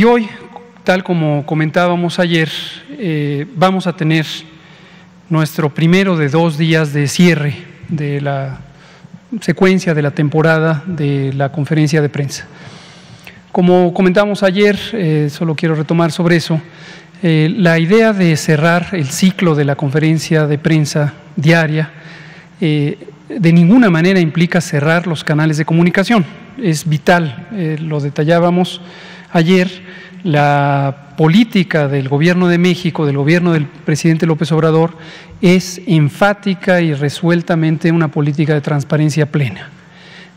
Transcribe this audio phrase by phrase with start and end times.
[0.00, 0.30] Y hoy,
[0.82, 2.48] tal como comentábamos ayer,
[2.92, 4.24] eh, vamos a tener
[5.28, 7.54] nuestro primero de dos días de cierre
[7.90, 8.60] de la
[9.42, 12.46] secuencia de la temporada de la conferencia de prensa.
[13.52, 16.58] Como comentamos ayer, eh, solo quiero retomar sobre eso,
[17.22, 21.90] eh, la idea de cerrar el ciclo de la conferencia de prensa diaria
[22.58, 26.24] de ninguna manera implica cerrar los canales de comunicación.
[26.56, 27.48] Es vital,
[27.80, 28.80] lo detallábamos
[29.32, 29.68] ayer,
[30.22, 34.96] la política del Gobierno de México, del Gobierno del presidente López Obrador,
[35.40, 39.68] es enfática y resueltamente una política de transparencia plena.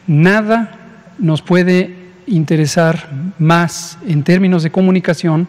[0.08, 0.72] Nada
[1.20, 1.95] nos puede
[2.27, 3.09] interesar
[3.40, 5.48] más en términos de comunicación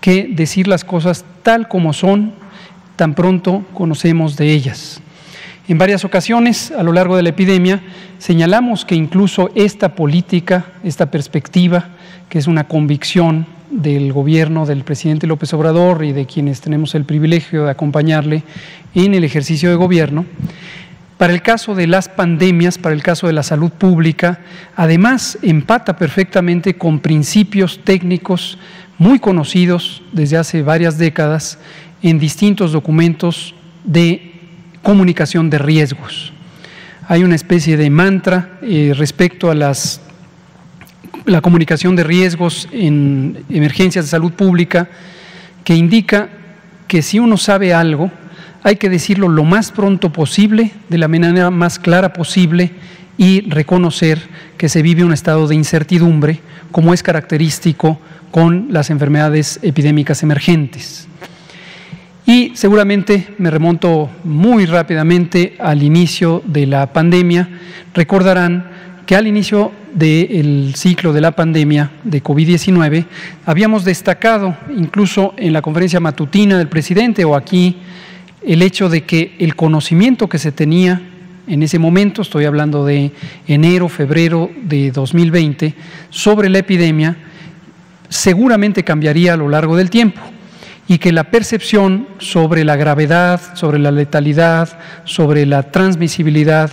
[0.00, 2.32] que decir las cosas tal como son,
[2.96, 5.00] tan pronto conocemos de ellas.
[5.68, 7.82] En varias ocasiones a lo largo de la epidemia
[8.18, 11.90] señalamos que incluso esta política, esta perspectiva,
[12.28, 17.04] que es una convicción del gobierno del presidente López Obrador y de quienes tenemos el
[17.04, 18.42] privilegio de acompañarle
[18.94, 20.24] en el ejercicio de gobierno,
[21.18, 24.38] para el caso de las pandemias, para el caso de la salud pública,
[24.76, 28.56] además empata perfectamente con principios técnicos
[28.98, 31.58] muy conocidos desde hace varias décadas
[32.02, 34.32] en distintos documentos de
[34.82, 36.32] comunicación de riesgos.
[37.08, 40.00] Hay una especie de mantra eh, respecto a las,
[41.28, 44.88] la comunicación de riesgos en emergencias de salud pública
[45.62, 46.28] que indica
[46.86, 48.10] que si uno sabe algo,
[48.62, 52.72] hay que decirlo lo más pronto posible, de la manera más clara posible
[53.18, 54.20] y reconocer
[54.56, 56.40] que se vive un estado de incertidumbre,
[56.72, 61.08] como es característico con las enfermedades epidémicas emergentes.
[62.26, 67.48] Y seguramente me remonto muy rápidamente al inicio de la pandemia.
[67.94, 68.77] Recordarán
[69.08, 73.06] que al inicio del ciclo de la pandemia de COVID-19
[73.46, 77.78] habíamos destacado, incluso en la conferencia matutina del presidente o aquí
[78.44, 81.00] el hecho de que el conocimiento que se tenía
[81.46, 83.10] en ese momento, estoy hablando de
[83.46, 85.74] enero, febrero de 2020,
[86.10, 87.16] sobre la epidemia,
[88.10, 90.20] seguramente cambiaría a lo largo del tiempo
[90.86, 96.70] y que la percepción sobre la gravedad, sobre la letalidad, sobre la transmisibilidad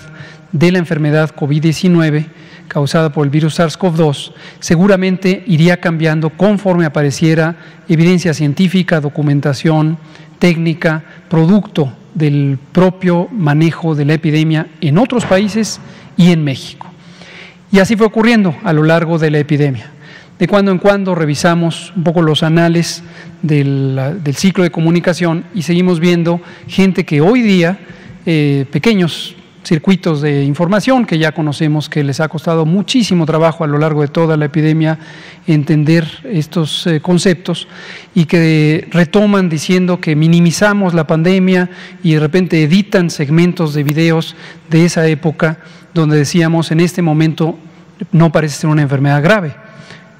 [0.55, 2.27] de la enfermedad COVID-19
[2.69, 7.57] causada por el virus SARS-CoV-2 seguramente iría cambiando conforme apareciera
[7.89, 9.97] evidencia científica, documentación,
[10.39, 15.81] técnica, producto del propio manejo de la epidemia en otros países
[16.15, 16.89] y en México.
[17.69, 19.91] Y así fue ocurriendo a lo largo de la epidemia.
[20.39, 23.03] De cuando en cuando revisamos un poco los anales
[23.41, 23.99] del,
[24.33, 27.77] ciclo de comunicación y seguimos viendo gente que hoy día,
[28.25, 29.35] eh, pequeños
[29.65, 34.01] circuitos de información que ya conocemos que les ha costado muchísimo trabajo a lo largo
[34.01, 34.99] de toda la epidemia
[35.47, 37.67] entender estos eh, conceptos
[38.13, 41.69] y que retoman diciendo que minimizamos la pandemia
[42.03, 44.35] y de repente editan segmentos de videos
[44.69, 45.59] de esa época
[45.93, 47.57] donde decíamos en este momento
[48.11, 49.55] no parece ser una enfermedad grave,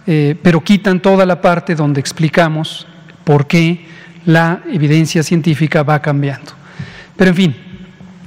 [0.08, 2.88] eh, pero quitan toda la parte donde explicamos
[3.24, 3.86] por qué
[4.26, 6.54] la evidencia científica va cambiando.
[7.16, 7.56] Pero en fin,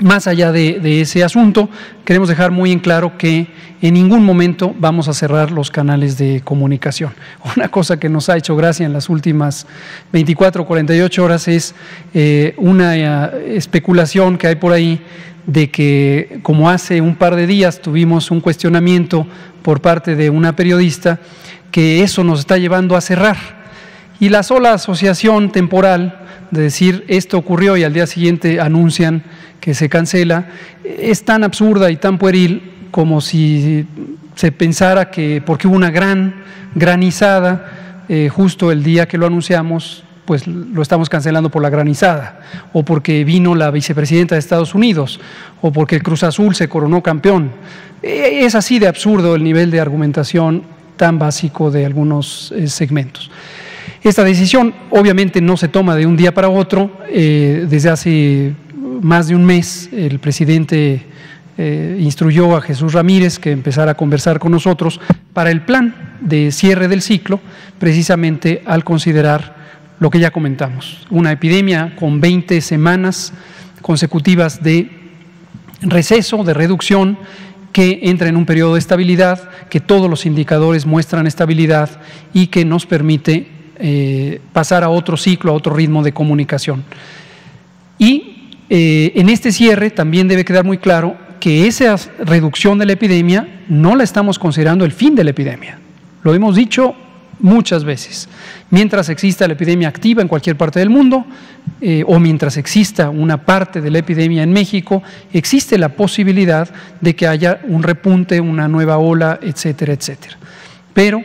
[0.00, 1.69] más allá de, ese asunto,
[2.04, 3.48] queremos dejar muy en claro que
[3.81, 7.12] en ningún momento vamos a cerrar los canales de comunicación.
[7.56, 9.66] Una cosa que nos ha hecho gracia en las últimas
[10.12, 11.75] 24 o 48 horas es
[12.14, 15.00] eh, una eh, especulación que hay por ahí
[15.47, 19.26] de que, como hace un par de días tuvimos un cuestionamiento
[19.62, 21.20] por parte de una periodista,
[21.70, 23.37] que eso nos está llevando a cerrar.
[24.20, 29.22] Y la sola asociación temporal de decir esto ocurrió y al día siguiente anuncian
[29.60, 30.48] que se cancela,
[30.84, 33.86] es tan absurda y tan pueril como si
[34.34, 36.34] se pensara que porque hubo una gran
[36.75, 42.41] granizada eh, justo el día que lo anunciamos, pues lo estamos cancelando por la granizada,
[42.72, 45.20] o porque vino la vicepresidenta de Estados Unidos,
[45.60, 47.50] o porque el Cruz Azul se coronó campeón.
[48.03, 50.62] E, es así de absurdo el nivel de argumentación
[50.97, 53.31] tan básico de algunos eh, segmentos.
[54.03, 56.91] Esta decisión obviamente no se toma de un día para otro.
[57.11, 58.55] Eh, desde hace
[59.03, 61.03] más de un mes el presidente
[61.56, 65.00] eh, instruyó a Jesús Ramírez que empezara a conversar con nosotros
[65.33, 67.41] para el plan de cierre del ciclo,
[67.79, 69.56] precisamente al considerar
[69.99, 73.33] lo que ya comentamos, una epidemia con 20 semanas
[73.83, 74.89] consecutivas de
[75.81, 77.19] receso, de reducción,
[77.73, 81.91] que entra en un periodo de estabilidad, que todos los indicadores muestran estabilidad
[82.33, 86.84] y que nos permite eh, pasar a otro ciclo, a otro ritmo de comunicación.
[87.98, 92.92] Y eh, en este cierre también debe quedar muy claro que esa reducción de la
[92.92, 95.78] epidemia no la estamos considerando el fin de la epidemia.
[96.22, 96.94] Lo hemos dicho
[97.40, 98.28] muchas veces.
[98.70, 101.25] Mientras exista la epidemia activa en cualquier parte del mundo,
[101.80, 105.02] eh, o mientras exista una parte de la epidemia en México,
[105.32, 106.69] existe la posibilidad
[107.00, 110.36] de que haya un repunte, una nueva ola, etcétera, etcétera.
[110.92, 111.22] Pero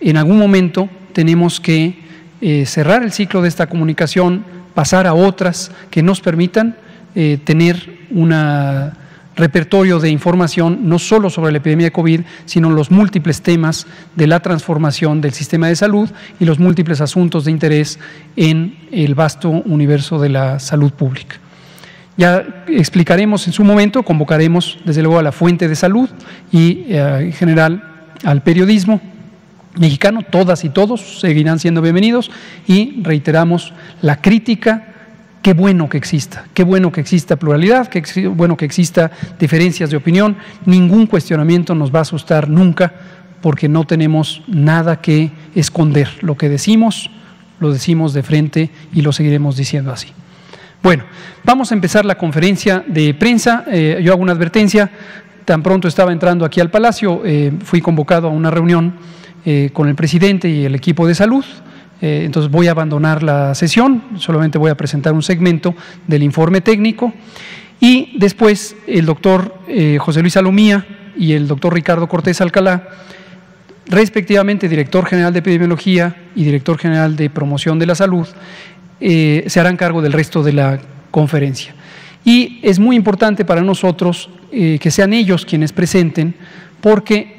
[0.00, 1.98] en algún momento tenemos que
[2.42, 4.44] eh, cerrar el ciclo de esta comunicación,
[4.74, 6.76] pasar a otras que nos permitan
[7.14, 8.98] eh, tener una
[9.36, 14.26] repertorio de información no solo sobre la epidemia de COVID, sino los múltiples temas de
[14.26, 16.08] la transformación del sistema de salud
[16.38, 17.98] y los múltiples asuntos de interés
[18.36, 21.36] en el vasto universo de la salud pública.
[22.16, 26.08] Ya explicaremos en su momento, convocaremos desde luego a la fuente de salud
[26.52, 27.82] y eh, en general
[28.22, 29.00] al periodismo
[29.76, 32.30] mexicano, todas y todos seguirán siendo bienvenidos
[32.66, 33.72] y reiteramos
[34.02, 34.94] la crítica
[35.44, 39.98] Qué bueno que exista, qué bueno que exista pluralidad, qué bueno que exista diferencias de
[39.98, 40.38] opinión.
[40.64, 42.94] Ningún cuestionamiento nos va a asustar nunca
[43.42, 46.08] porque no tenemos nada que esconder.
[46.22, 47.10] Lo que decimos,
[47.60, 50.08] lo decimos de frente y lo seguiremos diciendo así.
[50.82, 51.04] Bueno,
[51.44, 53.66] vamos a empezar la conferencia de prensa.
[53.70, 54.90] Eh, yo hago una advertencia.
[55.44, 58.94] Tan pronto estaba entrando aquí al Palacio, eh, fui convocado a una reunión
[59.44, 61.44] eh, con el presidente y el equipo de salud.
[62.04, 65.74] Eh, entonces voy a abandonar la sesión, solamente voy a presentar un segmento
[66.06, 67.14] del informe técnico
[67.80, 70.86] y después el doctor eh, José Luis Alomía
[71.16, 72.88] y el doctor Ricardo Cortés Alcalá,
[73.86, 78.26] respectivamente director general de epidemiología y director general de promoción de la salud,
[79.00, 80.80] eh, se harán cargo del resto de la
[81.10, 81.74] conferencia.
[82.22, 86.34] Y es muy importante para nosotros que sean ellos quienes presenten,
[86.80, 87.33] porque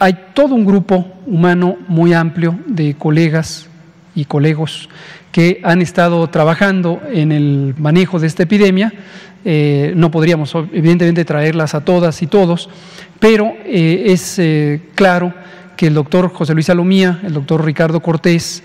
[0.00, 3.68] hay todo un grupo humano muy amplio de colegas,
[4.14, 4.88] y colegas
[5.30, 8.92] que han estado trabajando en el manejo de esta epidemia.
[9.44, 12.70] Eh, no podríamos, evidentemente, traerlas a todas y todos,
[13.20, 15.34] pero eh, es eh, claro
[15.76, 18.62] que el doctor José Luis Salomía, el doctor Ricardo Cortés,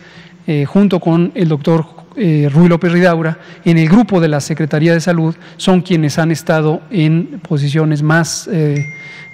[0.68, 5.36] junto con el doctor Ruy López Ridaura, en el grupo de la Secretaría de Salud,
[5.58, 8.48] son quienes han estado en posiciones más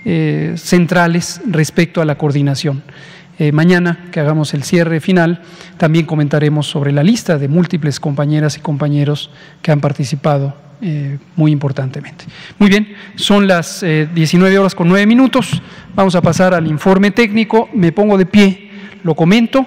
[0.03, 2.83] centrales respecto a la coordinación.
[3.42, 5.42] Eh, mañana, que hagamos el cierre final,
[5.77, 9.31] también comentaremos sobre la lista de múltiples compañeras y compañeros
[9.63, 12.25] que han participado eh, muy importantemente.
[12.59, 15.59] Muy bien, son las 19 eh, horas con 9 minutos.
[15.95, 17.68] Vamos a pasar al informe técnico.
[17.74, 18.69] Me pongo de pie,
[19.04, 19.65] lo comento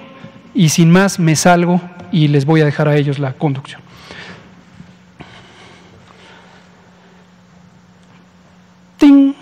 [0.53, 1.81] y sin más me salgo
[2.13, 3.81] y les voy a dejar a ellos la conducción.
[8.97, 9.33] ¡Ting!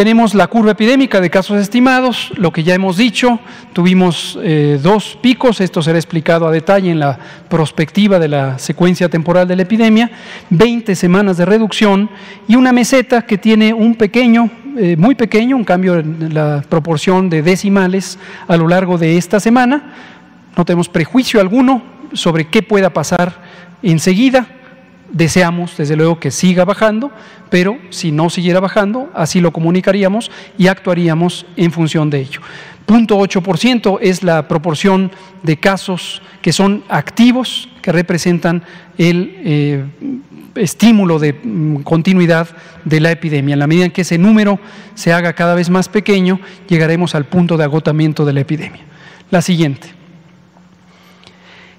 [0.00, 3.38] Tenemos la curva epidémica de casos estimados, lo que ya hemos dicho,
[3.74, 7.18] tuvimos eh, dos picos, esto será explicado a detalle en la
[7.50, 10.10] prospectiva de la secuencia temporal de la epidemia,
[10.48, 12.08] 20 semanas de reducción
[12.48, 14.48] y una meseta que tiene un pequeño,
[14.78, 18.18] eh, muy pequeño, un cambio en la proporción de decimales
[18.48, 19.92] a lo largo de esta semana.
[20.56, 21.82] No tenemos prejuicio alguno
[22.14, 23.34] sobre qué pueda pasar
[23.82, 24.46] enseguida,
[25.12, 27.10] Deseamos, desde luego, que siga bajando,
[27.50, 32.40] pero si no siguiera bajando, así lo comunicaríamos y actuaríamos en función de ello.
[32.86, 35.12] 0.8% es la proporción
[35.42, 38.64] de casos que son activos, que representan
[38.98, 39.84] el eh,
[40.56, 42.48] estímulo de mm, continuidad
[42.84, 43.52] de la epidemia.
[43.52, 44.58] En la medida en que ese número
[44.94, 48.82] se haga cada vez más pequeño, llegaremos al punto de agotamiento de la epidemia.
[49.30, 49.88] La siguiente.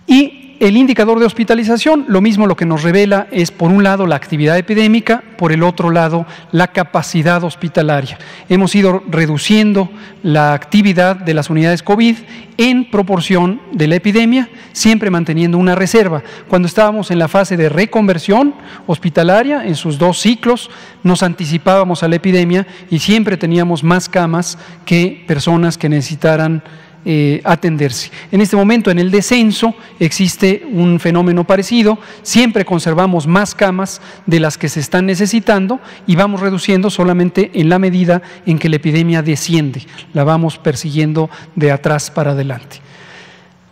[0.08, 4.06] Y el indicador de hospitalización, lo mismo lo que nos revela es, por un lado,
[4.06, 8.20] la actividad epidémica, por el otro lado, la capacidad hospitalaria.
[8.48, 9.90] Hemos ido reduciendo
[10.22, 12.16] la actividad de las unidades COVID
[12.58, 16.22] en proporción de la epidemia, siempre manteniendo una reserva.
[16.48, 18.54] Cuando estábamos en la fase de reconversión
[18.86, 20.70] hospitalaria, en sus dos ciclos,
[21.02, 26.62] nos anticipábamos a la epidemia y siempre teníamos más camas que personas que necesitaran
[27.04, 28.12] eh, atenderse.
[28.32, 34.40] En este momento, en el descenso, existe un fenómeno parecido, siempre conservamos más camas de
[34.40, 38.76] las que se están necesitando y vamos reduciendo solamente en la medida en que la
[38.76, 42.78] epidemia desciende, la vamos persiguiendo de atrás para adelante.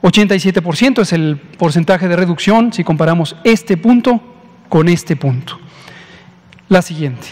[0.02, 4.22] 87% es el porcentaje de reducción si comparamos este punto
[4.70, 5.60] con este punto.
[6.70, 7.28] La siguiente.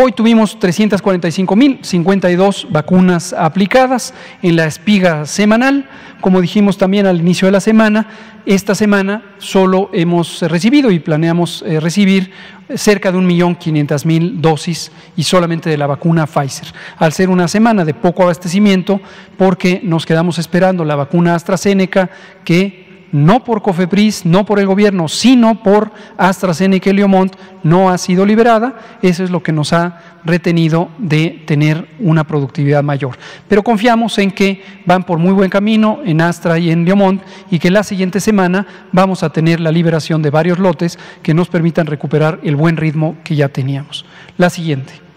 [0.00, 5.88] Hoy tuvimos 345.052 vacunas aplicadas en la espiga semanal.
[6.20, 8.06] Como dijimos también al inicio de la semana,
[8.46, 12.30] esta semana solo hemos recibido y planeamos eh, recibir
[12.76, 16.68] cerca de 1.500.000 dosis y solamente de la vacuna Pfizer.
[16.98, 19.00] Al ser una semana de poco abastecimiento,
[19.36, 22.08] porque nos quedamos esperando la vacuna AstraZeneca
[22.44, 27.98] que no por COFEPRIS, no por el gobierno, sino por AstraZeneca y Leomont, no ha
[27.98, 28.78] sido liberada.
[29.02, 33.16] Eso es lo que nos ha retenido de tener una productividad mayor.
[33.48, 37.58] Pero confiamos en que van por muy buen camino en Astra y en Leomont y
[37.58, 41.86] que la siguiente semana vamos a tener la liberación de varios lotes que nos permitan
[41.86, 44.04] recuperar el buen ritmo que ya teníamos.
[44.36, 45.07] La siguiente.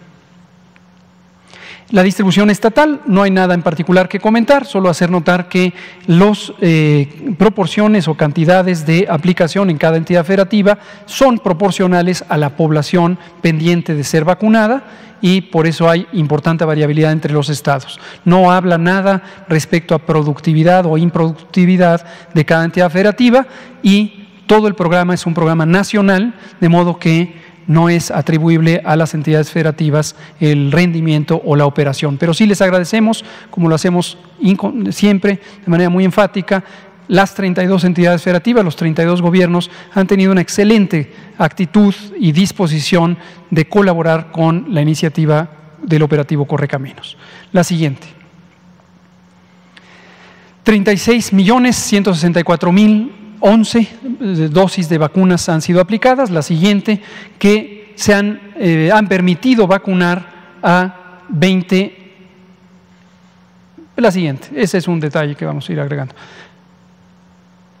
[1.92, 5.74] La distribución estatal, no hay nada en particular que comentar, solo hacer notar que
[6.06, 12.56] las eh, proporciones o cantidades de aplicación en cada entidad federativa son proporcionales a la
[12.56, 14.84] población pendiente de ser vacunada
[15.20, 18.00] y por eso hay importante variabilidad entre los estados.
[18.24, 23.46] No habla nada respecto a productividad o improductividad de cada entidad federativa
[23.82, 28.96] y todo el programa es un programa nacional, de modo que no es atribuible a
[28.96, 32.18] las entidades federativas el rendimiento o la operación.
[32.18, 34.18] Pero sí les agradecemos, como lo hacemos
[34.90, 36.64] siempre, de manera muy enfática,
[37.08, 43.18] las 32 entidades federativas, los 32 gobiernos han tenido una excelente actitud y disposición
[43.50, 45.50] de colaborar con la iniciativa
[45.82, 47.16] del operativo Correcaminos.
[47.52, 48.06] La siguiente.
[50.62, 57.02] 36 millones 164 mil 11 dosis de vacunas han sido aplicadas, la siguiente
[57.38, 62.12] que se han, eh, han permitido vacunar a 20,
[63.96, 66.14] la siguiente, ese es un detalle que vamos a ir agregando.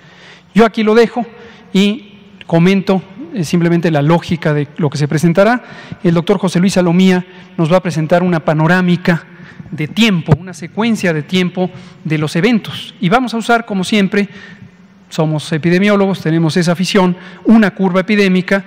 [0.56, 1.26] Yo aquí lo dejo
[1.74, 2.14] y
[2.48, 5.62] comento eh, simplemente la lógica de lo que se presentará.
[6.02, 7.26] El doctor José Luis Salomía
[7.58, 9.26] nos va a presentar una panorámica
[9.70, 11.70] de tiempo, una secuencia de tiempo
[12.06, 12.96] de los eventos.
[13.02, 14.30] Y vamos a usar, como siempre,
[15.10, 18.64] somos epidemiólogos, tenemos esa afición, una curva epidémica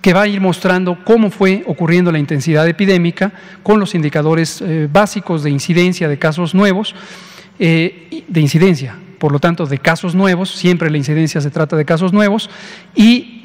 [0.00, 3.30] que va a ir mostrando cómo fue ocurriendo la intensidad epidémica
[3.62, 6.94] con los indicadores eh, básicos de incidencia de casos nuevos,
[7.58, 11.84] eh, de incidencia, por lo tanto, de casos nuevos, siempre la incidencia se trata de
[11.84, 12.48] casos nuevos,
[12.96, 13.36] y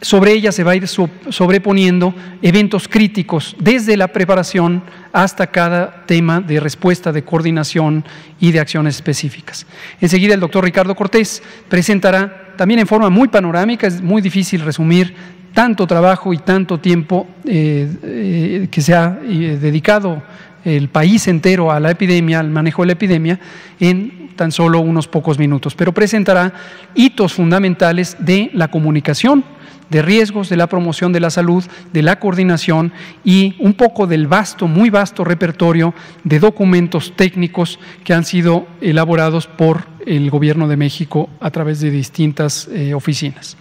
[0.00, 6.40] sobre ella se va a ir sobreponiendo eventos críticos desde la preparación hasta cada tema
[6.40, 8.04] de respuesta, de coordinación
[8.38, 9.66] y de acciones específicas.
[10.00, 15.16] Enseguida el doctor Ricardo Cortés presentará también en forma muy panorámica, es muy difícil resumir
[15.52, 20.22] tanto trabajo y tanto tiempo eh, eh, que se ha eh, dedicado
[20.64, 23.40] el país entero a la epidemia, al manejo de la epidemia,
[23.80, 26.52] en tan solo unos pocos minutos, pero presentará
[26.94, 29.44] hitos fundamentales de la comunicación,
[29.90, 32.92] de riesgos, de la promoción de la salud, de la coordinación
[33.24, 39.46] y un poco del vasto, muy vasto repertorio de documentos técnicos que han sido elaborados
[39.46, 43.56] por el Gobierno de México a través de distintas eh, oficinas.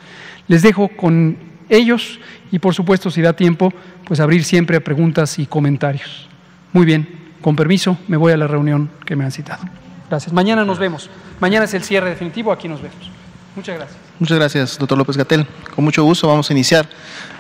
[0.48, 1.38] Les dejo con
[1.70, 2.20] ellos
[2.52, 3.74] y por supuesto, si da tiempo,
[4.06, 6.28] pues abrir siempre preguntas y comentarios.
[6.72, 7.08] Muy bien,
[7.42, 9.83] con permiso, me voy a la reunión que me han citado.
[10.14, 10.32] Gracias.
[10.32, 11.10] Mañana nos vemos.
[11.40, 13.10] Mañana es el cierre definitivo, aquí nos vemos.
[13.56, 13.98] Muchas gracias.
[14.20, 15.48] Muchas gracias, doctor López Gatel.
[15.74, 16.88] Con mucho gusto vamos a iniciar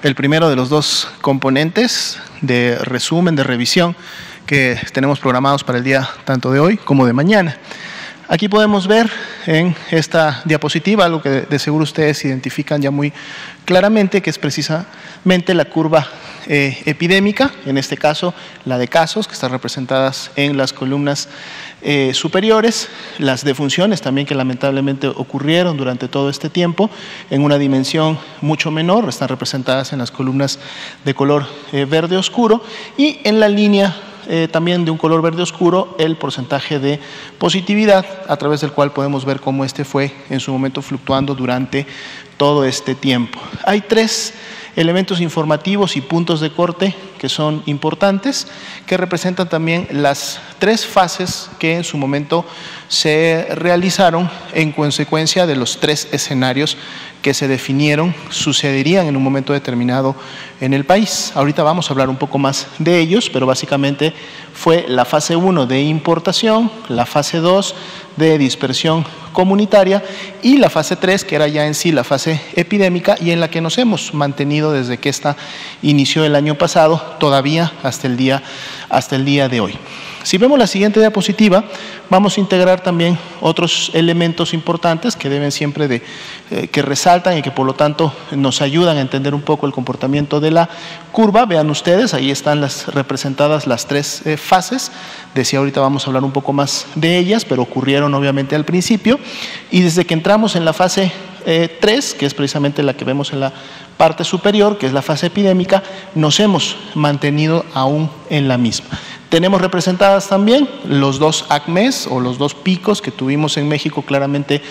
[0.01, 3.95] el primero de los dos componentes de resumen, de revisión
[4.47, 7.59] que tenemos programados para el día tanto de hoy como de mañana.
[8.27, 9.07] Aquí podemos ver
[9.45, 13.13] en esta diapositiva algo que de seguro ustedes identifican ya muy
[13.65, 16.07] claramente, que es precisamente la curva
[16.47, 18.33] eh, epidémica, en este caso
[18.65, 21.29] la de casos, que están representadas en las columnas
[21.81, 26.89] eh, superiores, las defunciones también que lamentablemente ocurrieron durante todo este tiempo
[27.29, 30.59] en una dimensión mucho menor, están representadas en las columnas
[31.05, 32.63] de color eh, verde oscuro
[32.97, 33.95] y en la línea
[34.53, 36.97] también de un color verde oscuro el porcentaje de
[37.39, 41.85] positividad a través del cual podemos ver cómo este fue en su momento fluctuando durante
[42.37, 43.41] todo este tiempo.
[43.65, 44.33] Hay tres
[44.75, 48.47] elementos informativos y puntos de corte que son importantes,
[48.85, 52.45] que representan también las tres fases que en su momento
[52.93, 56.77] se realizaron en consecuencia de los tres escenarios
[57.23, 60.15] que se definieron sucederían en un momento determinado
[60.61, 61.31] en el país.
[61.33, 64.13] Ahorita vamos a hablar un poco más de ellos, pero básicamente
[64.53, 67.75] fue la fase 1 de importación, la fase 2
[68.17, 70.03] de dispersión comunitaria
[70.43, 73.49] y la fase 3, que era ya en sí la fase epidémica y en la
[73.49, 75.35] que nos hemos mantenido desde que esta
[75.81, 78.43] inició el año pasado, todavía hasta el día,
[78.89, 79.79] hasta el día de hoy.
[80.23, 81.65] Si vemos la siguiente diapositiva,
[82.09, 86.01] vamos a integrar también otros elementos importantes que deben siempre de,
[86.49, 89.73] eh, que resaltan y que por lo tanto nos ayudan a entender un poco el
[89.73, 90.69] comportamiento de la
[91.11, 91.45] curva.
[91.45, 94.91] Vean ustedes, ahí están representadas las tres eh, fases.
[95.35, 99.19] Decía ahorita vamos a hablar un poco más de ellas, pero ocurrieron obviamente al principio.
[99.71, 101.11] Y desde que entramos en la fase
[101.43, 103.51] 3, eh, que es precisamente la que vemos en la
[103.97, 105.83] parte superior, que es la fase epidémica,
[106.15, 108.87] nos hemos mantenido aún en la misma.
[109.33, 114.61] Tenemos representadas también los dos ACMES o los dos picos que tuvimos en México claramente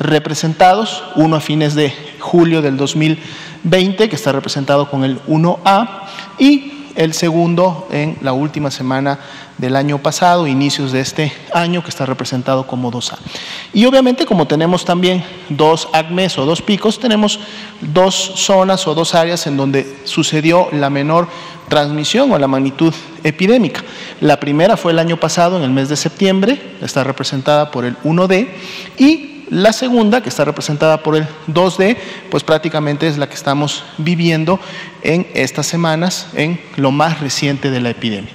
[0.00, 6.02] representados, uno a fines de julio del 2020 que está representado con el 1A
[6.36, 9.20] y el segundo en la última semana
[9.56, 13.16] del año pasado, inicios de este año, que está representado como 2A.
[13.72, 17.38] Y obviamente como tenemos también dos ACMES o dos picos, tenemos
[17.80, 21.28] dos zonas o dos áreas en donde sucedió la menor
[21.68, 23.84] transmisión o la magnitud epidémica.
[24.20, 27.96] La primera fue el año pasado, en el mes de septiembre, está representada por el
[27.98, 28.48] 1D,
[28.98, 31.96] y la segunda, que está representada por el 2D,
[32.30, 34.60] pues prácticamente es la que estamos viviendo
[35.02, 38.32] en estas semanas, en lo más reciente de la epidemia.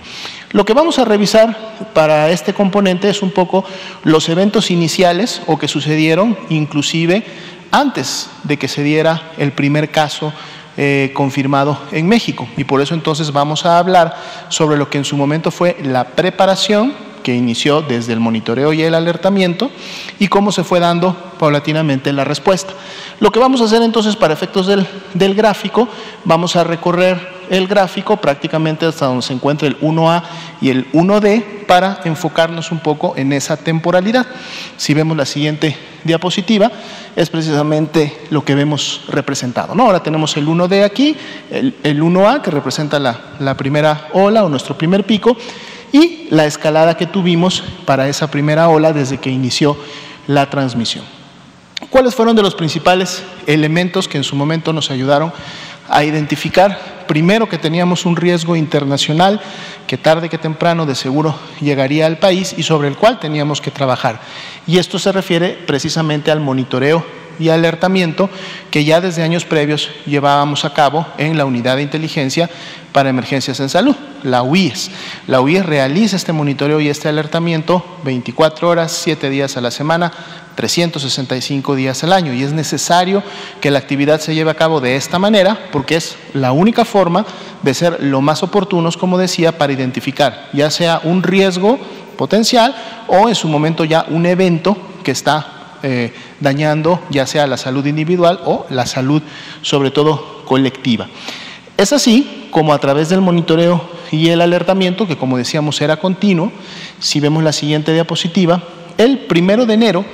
[0.51, 1.58] Lo que vamos a revisar
[1.93, 3.65] para este componente es un poco
[4.03, 7.24] los eventos iniciales o que sucedieron inclusive
[7.72, 10.32] antes de que se diera el primer caso
[10.77, 12.48] eh, confirmado en México.
[12.55, 14.15] Y por eso entonces vamos a hablar
[14.50, 18.83] sobre lo que en su momento fue la preparación que inició desde el monitoreo y
[18.83, 19.71] el alertamiento
[20.19, 22.73] y cómo se fue dando paulatinamente la respuesta.
[23.19, 25.87] Lo que vamos a hacer entonces para efectos del, gráfico,
[26.25, 30.23] vamos a recorrer el gráfico prácticamente hasta donde se encuentra el 1A
[30.61, 34.25] y el 1D para enfocarnos un poco en esa temporalidad.
[34.77, 36.71] Si vemos la siguiente diapositiva,
[37.15, 39.75] es precisamente lo que vemos representado.
[39.75, 39.83] ¿no?
[39.83, 41.15] Ahora tenemos el 1D aquí,
[41.49, 45.38] el, 1A que representa la, la primera ola o nuestro primer pico
[45.93, 49.77] y la escalada que tuvimos para esa primera ola desde que inició
[50.27, 51.06] la transmisión.
[51.89, 55.32] ¿Cuáles fueron de los principales elementos que en su momento nos ayudaron
[55.88, 59.39] a identificar primero que teníamos un riesgo internacional
[59.88, 63.71] que tarde que temprano de seguro llegaría al país y sobre el cual teníamos que
[63.71, 64.21] trabajar.
[64.65, 67.06] Y esto se refiere precisamente al monitoreo
[67.39, 68.29] y alertamiento
[68.71, 72.49] que ya desde años previos llevábamos a cabo en la Unidad de Inteligencia
[72.91, 74.91] para Emergencias en Salud, la UIES.
[75.27, 80.12] La UIES realiza este monitoreo y este alertamiento 24 horas, 7 días a la semana,
[80.55, 83.23] 365 días al año y es necesario
[83.62, 87.25] que la actividad se lleve a cabo de esta manera porque es la única forma
[87.62, 91.79] de ser lo más oportunos, como decía, para identificar ya sea un riesgo
[92.17, 92.75] potencial
[93.07, 97.86] o en su momento ya un evento que está eh, dañando ya sea la salud
[97.86, 99.21] individual o la salud
[99.62, 101.07] sobre todo colectiva.
[101.84, 106.50] Es así como a través del monitoreo y el alertamiento, que como decíamos era continuo,
[107.00, 108.63] si vemos la siguiente diapositiva,
[108.98, 110.06] el primero de enero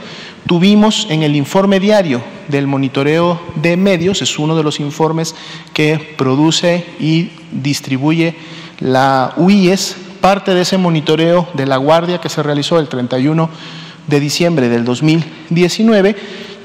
[0.47, 5.35] tuvimos en el informe diario del monitoreo de medios, es uno de los informes
[5.71, 8.33] que produce y distribuye
[8.79, 13.47] la UIES, parte de ese monitoreo de la guardia que se realizó el 31
[14.07, 16.15] de diciembre del 2019,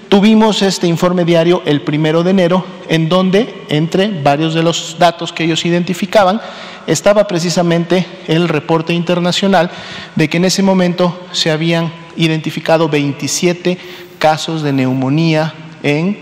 [0.09, 5.33] tuvimos este informe diario el primero de enero, en donde, entre varios de los datos
[5.33, 6.41] que ellos identificaban,
[6.87, 9.71] estaba precisamente el reporte internacional
[10.15, 13.79] de que en ese momento se habían identificado 27
[14.19, 16.19] casos de neumonía en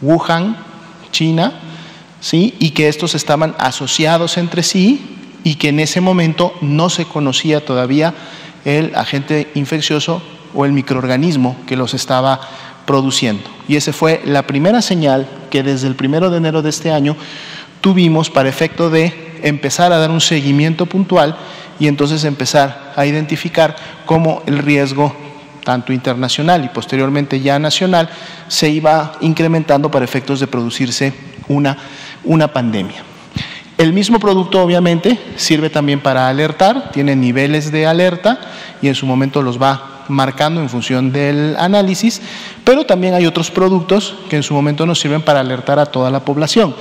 [0.00, 0.56] Wuhan,
[1.10, 1.60] China,
[2.20, 2.54] ¿sí?
[2.58, 7.64] y que estos estaban asociados entre sí y que en ese momento no se conocía
[7.64, 8.14] todavía
[8.64, 10.22] el agente infeccioso
[10.54, 12.40] o el microorganismo que los estaba
[12.86, 13.44] produciendo.
[13.68, 17.16] Y esa fue la primera señal que desde el primero de enero de este año
[17.80, 21.36] tuvimos para efecto de empezar a dar un seguimiento puntual
[21.78, 25.14] y entonces empezar a identificar cómo el riesgo
[25.64, 28.08] tanto internacional y posteriormente ya nacional,
[28.48, 31.12] se iba incrementando para efectos de producirse
[31.48, 31.76] una,
[32.22, 33.02] una pandemia.
[33.76, 38.38] El mismo producto obviamente sirve también para alertar, tiene niveles de alerta
[38.80, 42.20] y en su momento los va marcando en función del análisis,
[42.64, 46.10] pero también hay otros productos que en su momento nos sirven para alertar a toda
[46.10, 46.74] la población.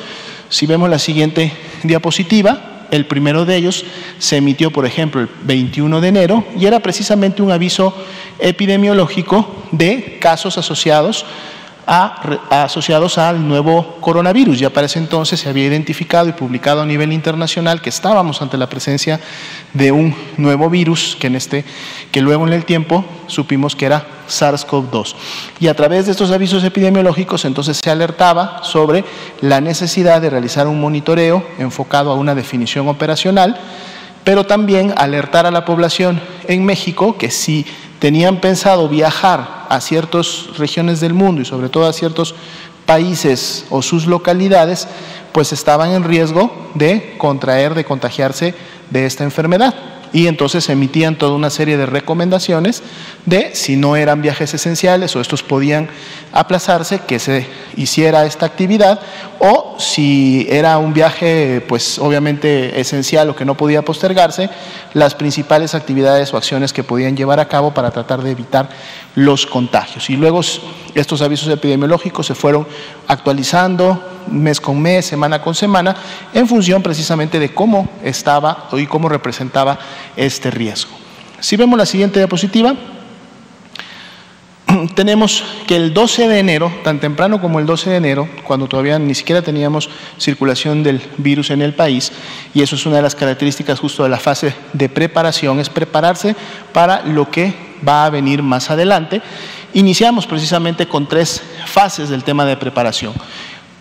[0.49, 1.51] Si vemos la siguiente
[1.83, 3.85] diapositiva, el primero de ellos
[4.19, 7.95] se emitió, por ejemplo, el 21 de enero y era precisamente un aviso
[8.39, 11.25] epidemiológico de casos asociados
[11.85, 14.59] asociados al nuevo coronavirus.
[14.59, 18.57] Ya para ese entonces se había identificado y publicado a nivel internacional que estábamos ante
[18.57, 19.19] la presencia
[19.73, 21.65] de un nuevo virus que, en este,
[22.11, 25.15] que luego en el tiempo supimos que era SARS-CoV-2.
[25.59, 29.03] Y a través de estos avisos epidemiológicos entonces se alertaba sobre
[29.41, 33.59] la necesidad de realizar un monitoreo enfocado a una definición operacional,
[34.23, 37.65] pero también alertar a la población en México que si
[38.03, 42.35] tenían pensado viajar a ciertas regiones del mundo y sobre todo a ciertos
[42.85, 44.89] países o sus localidades,
[45.31, 48.55] pues estaban en riesgo de contraer, de contagiarse
[48.89, 52.83] de esta enfermedad y entonces emitían toda una serie de recomendaciones
[53.25, 55.89] de si no eran viajes esenciales o estos podían
[56.31, 59.01] aplazarse, que se hiciera esta actividad
[59.39, 64.49] o si era un viaje pues obviamente esencial o que no podía postergarse,
[64.93, 68.69] las principales actividades o acciones que podían llevar a cabo para tratar de evitar
[69.15, 70.09] los contagios.
[70.09, 70.41] Y luego
[70.95, 72.67] estos avisos epidemiológicos se fueron
[73.07, 75.95] actualizando mes con mes, semana con semana,
[76.33, 79.77] en función precisamente de cómo estaba y cómo representaba
[80.15, 80.91] este riesgo.
[81.39, 82.75] Si vemos la siguiente diapositiva,
[84.95, 88.99] tenemos que el 12 de enero, tan temprano como el 12 de enero, cuando todavía
[88.99, 92.11] ni siquiera teníamos circulación del virus en el país,
[92.53, 96.35] y eso es una de las características justo de la fase de preparación, es prepararse
[96.71, 97.53] para lo que
[97.87, 99.21] va a venir más adelante.
[99.73, 103.13] Iniciamos precisamente con tres fases del tema de preparación.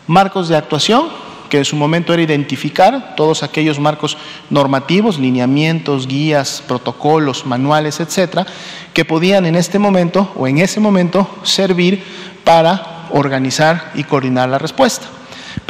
[0.07, 1.09] Marcos de actuación,
[1.53, 4.17] que en su momento era identificar todos aquellos marcos
[4.49, 8.47] normativos, lineamientos, guías, protocolos, manuales, etcétera,
[8.95, 12.03] que podían en este momento o en ese momento servir
[12.43, 15.07] para organizar y coordinar la respuesta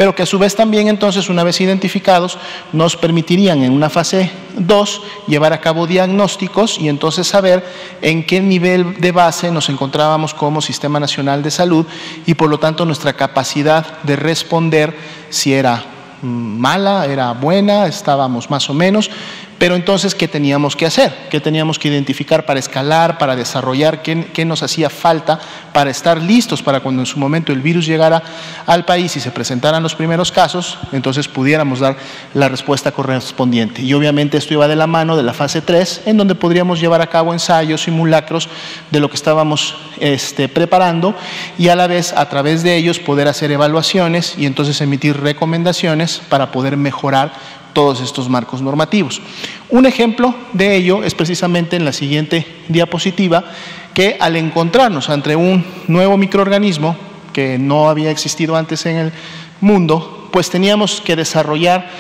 [0.03, 2.37] pero que a su vez también entonces, una vez identificados,
[2.73, 7.65] nos permitirían en una fase 2 llevar a cabo diagnósticos y entonces saber
[8.01, 11.87] en qué nivel de base nos encontrábamos como Sistema Nacional de Salud
[12.27, 14.93] y por lo tanto nuestra capacidad de responder
[15.31, 15.85] si era
[16.21, 19.09] mm, mala, era buena, estábamos más o menos,
[19.63, 21.29] pero entonces, ¿qué teníamos que hacer?
[21.31, 24.03] ¿Qué teníamos que identificar para escalar, para desarrollar?
[24.03, 25.39] ¿Qué, nos hacía falta
[25.73, 28.25] para estar listos para cuando en su momento el virus llegara
[28.67, 30.81] al país y se presentaran los primeros casos?
[30.91, 31.97] Entonces pudiéramos dar
[32.35, 33.83] la respuesta correspondiente.
[33.83, 37.01] Y obviamente esto iba de la mano de la fase 3, en donde podríamos llevar
[37.01, 38.49] a cabo ensayos, simulacros
[38.91, 41.15] de lo que estábamos este, preparando
[41.57, 46.21] y a la vez a través de ellos poder hacer evaluaciones y entonces emitir recomendaciones
[46.29, 49.21] para poder mejorar todos estos marcos normativos.
[49.71, 53.45] Un ejemplo de ello es precisamente en la siguiente diapositiva,
[53.95, 56.97] que al encontrarnos ante un nuevo microorganismo
[57.33, 59.13] que no había existido antes en el
[59.61, 61.91] mundo, pues teníamos que desarrollar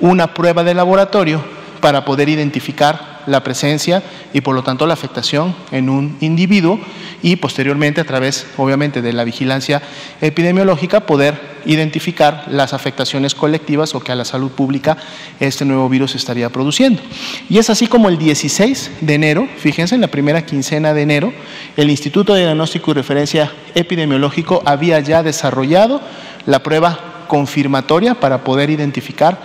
[0.00, 1.42] una prueba de laboratorio
[1.80, 4.02] para poder identificar la presencia
[4.32, 6.80] y por lo tanto la afectación en un individuo
[7.22, 9.82] y posteriormente a través obviamente de la vigilancia
[10.20, 14.96] epidemiológica poder identificar las afectaciones colectivas o que a la salud pública
[15.40, 17.02] este nuevo virus estaría produciendo.
[17.48, 21.32] Y es así como el 16 de enero, fíjense en la primera quincena de enero,
[21.76, 26.00] el Instituto de Diagnóstico y Referencia Epidemiológico había ya desarrollado
[26.46, 29.40] la prueba confirmatoria para poder identificar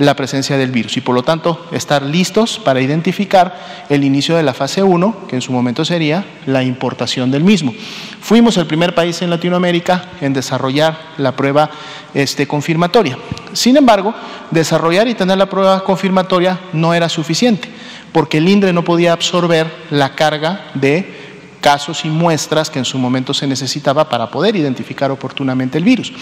[0.00, 4.42] la presencia del virus y por lo tanto estar listos para identificar el inicio de
[4.42, 7.74] la fase 1, que en su momento sería la importación del mismo.
[8.22, 11.70] Fuimos el primer país en Latinoamérica en desarrollar la prueba
[12.14, 13.18] este, confirmatoria.
[13.52, 14.14] Sin embargo,
[14.50, 17.68] desarrollar y tener la prueba confirmatoria no era suficiente,
[18.12, 21.19] porque el INDRE no podía absorber la carga de
[21.60, 26.12] casos y muestras que en su momento se necesitaba para poder identificar oportunamente el virus.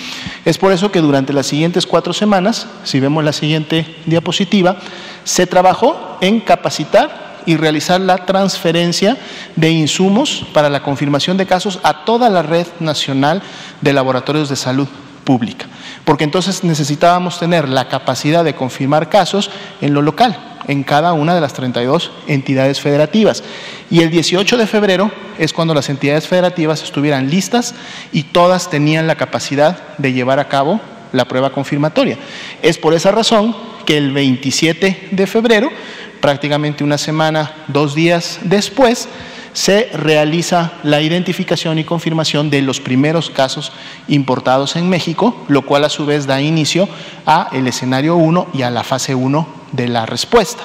[0.44, 4.77] Es por eso que durante las siguientes cuatro semanas, si vemos la siguiente diapositiva,
[5.24, 9.16] se trabajó en capacitar y realizar la transferencia
[9.57, 13.42] de insumos para la confirmación de casos a toda la red nacional
[13.81, 14.88] de laboratorios de salud
[15.24, 15.66] pública,
[16.05, 21.35] porque entonces necesitábamos tener la capacidad de confirmar casos en lo local en cada una
[21.35, 23.42] de las 32 entidades federativas.
[23.90, 27.74] Y el 18 de febrero es cuando las entidades federativas estuvieran listas
[28.12, 30.81] y todas tenían la capacidad de llevar a cabo
[31.12, 32.18] la prueba confirmatoria.
[32.62, 35.70] Es por esa razón que el 27 de febrero,
[36.20, 39.09] prácticamente una semana, dos días después,
[39.58, 43.72] se realiza la identificación y confirmación de los primeros casos
[44.06, 46.88] importados en México, lo cual a su vez da inicio
[47.26, 50.62] a el escenario 1 y a la fase 1 de la respuesta.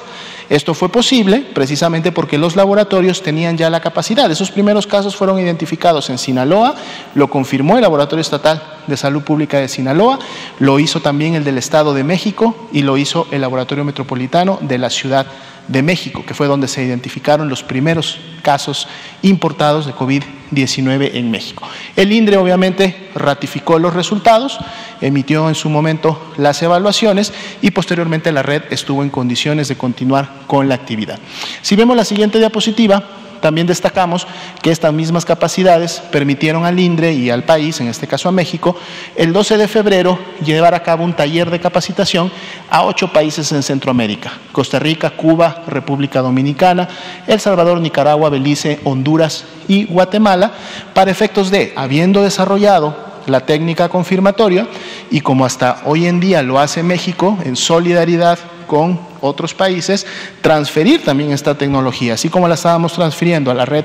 [0.48, 4.30] Esto fue posible precisamente porque los laboratorios tenían ya la capacidad.
[4.30, 6.76] Esos primeros casos fueron identificados en Sinaloa,
[7.16, 10.20] lo confirmó el Laboratorio Estatal de Salud Pública de Sinaloa,
[10.60, 14.78] lo hizo también el del Estado de México y lo hizo el Laboratorio Metropolitano de
[14.78, 18.86] la Ciudad de México, que fue donde se identificaron los primeros casos
[19.22, 21.66] importados de COVID-19 en México.
[21.96, 24.58] El INDRE obviamente ratificó los resultados,
[25.00, 30.42] emitió en su momento las evaluaciones y posteriormente la red estuvo en condiciones de continuar
[30.46, 31.18] con la actividad.
[31.62, 34.26] Si vemos la siguiente diapositiva, también destacamos
[34.62, 38.76] que estas mismas capacidades permitieron al INDRE y al país, en este caso a México,
[39.16, 42.30] el 12 de febrero llevar a cabo un taller de capacitación
[42.70, 46.88] a ocho países en Centroamérica, Costa Rica, Cuba, República Dominicana,
[47.26, 50.52] El Salvador, Nicaragua, Belice, Honduras y Guatemala,
[50.92, 54.68] para efectos de, habiendo desarrollado la técnica confirmatoria
[55.10, 58.38] y como hasta hoy en día lo hace México en solidaridad
[58.74, 60.04] con otros países,
[60.42, 63.84] transferir también esta tecnología, así como la estábamos transfiriendo a la Red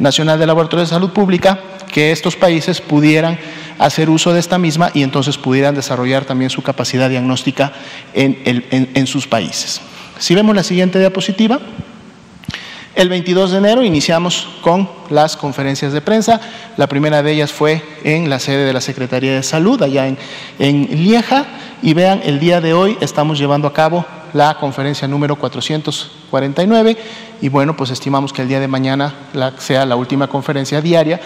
[0.00, 1.60] Nacional de Laboratorios de Salud Pública,
[1.92, 3.38] que estos países pudieran
[3.78, 7.74] hacer uso de esta misma y entonces pudieran desarrollar también su capacidad diagnóstica
[8.12, 9.80] en, sus países.
[10.18, 11.60] Si vemos la siguiente diapositiva.
[12.96, 16.40] El 22 de enero iniciamos con las conferencias de prensa.
[16.76, 20.18] La primera de ellas fue en la sede de la Secretaría de Salud, allá en,
[20.58, 21.46] en Lieja.
[21.82, 26.96] Y vean, el día de hoy estamos llevando a cabo la conferencia número 449
[27.40, 29.14] y bueno, pues estimamos que el día de mañana
[29.58, 31.20] sea la última conferencia diaria,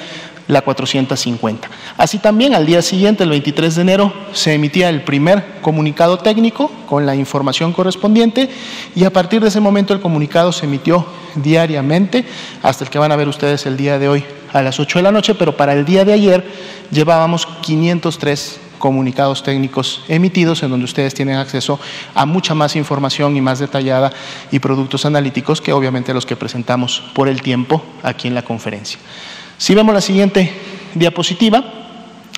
[0.46, 1.68] la 450.
[1.96, 6.70] Así también al día siguiente, el 23 de enero, se emitía el primer comunicado técnico
[6.86, 8.48] con la información correspondiente.
[8.94, 12.24] Y a partir de ese momento el comunicado se emitió diariamente
[12.62, 15.02] hasta el que van a ver ustedes el día de hoy a las 8 de
[15.02, 16.44] la noche, pero para el día de ayer
[16.90, 21.78] llevábamos 503 comunicados técnicos emitidos en donde ustedes tienen acceso
[22.14, 24.12] a mucha más información y más detallada
[24.50, 28.98] y productos analíticos que obviamente los que presentamos por el tiempo aquí en la conferencia.
[29.58, 30.52] Si vemos la siguiente
[30.94, 31.64] diapositiva,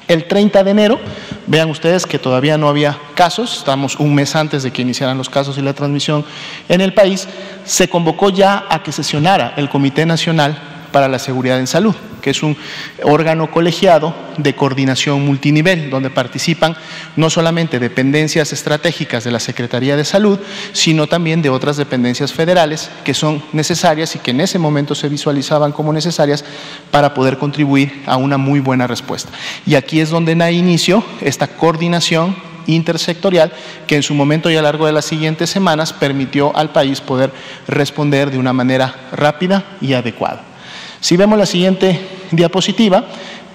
[0.09, 1.01] el 30 de enero,
[1.47, 5.29] vean ustedes que todavía no había casos, estamos un mes antes de que iniciaran los
[5.29, 6.25] casos y la transmisión
[6.69, 7.29] en el país,
[7.65, 12.31] se convocó ya a que sesionara el Comité Nacional para la Seguridad en Salud, que
[12.31, 12.57] es un
[13.03, 16.77] órgano colegiado de coordinación multinivel, donde participan
[17.17, 20.39] no solamente dependencias estratégicas de la Secretaría de Salud,
[20.73, 25.09] sino también de otras dependencias federales que son necesarias y que en ese momento se
[25.09, 26.45] visualizaban como necesarias
[26.91, 29.31] para poder contribuir a una muy buena respuesta.
[29.67, 32.35] Y aquí es donde da inicio esta coordinación
[32.67, 33.53] intersectorial
[33.87, 37.01] que en su momento y a lo largo de las siguientes semanas permitió al país
[37.01, 37.33] poder
[37.67, 40.50] responder de una manera rápida y adecuada.
[41.01, 41.99] Si vemos la siguiente
[42.31, 43.07] diapositiva,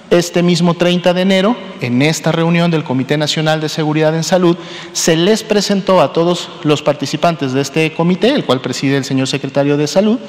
[0.10, 4.58] este mismo 30 de enero, en esta reunión del Comité Nacional de Seguridad en Salud,
[4.94, 9.28] se les presentó a todos los participantes de este comité, el cual preside el señor
[9.28, 10.20] secretario de Salud,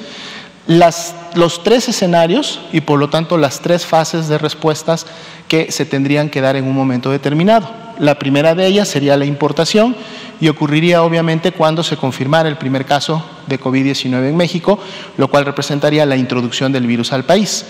[0.67, 5.05] los tres escenarios y por lo tanto las tres fases de respuestas
[5.47, 7.69] que se tendrían que dar en un momento determinado.
[7.99, 9.95] La primera de ellas sería la importación
[10.39, 14.79] y ocurriría obviamente cuando se confirmara el primer caso de COVID-19 en México,
[15.17, 17.65] lo cual representaría la introducción del virus al país.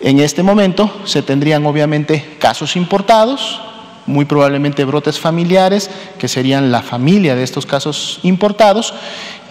[0.00, 3.60] En este momento se tendrían obviamente casos importados,
[4.06, 8.92] muy probablemente brotes familiares, que serían la familia de estos casos importados,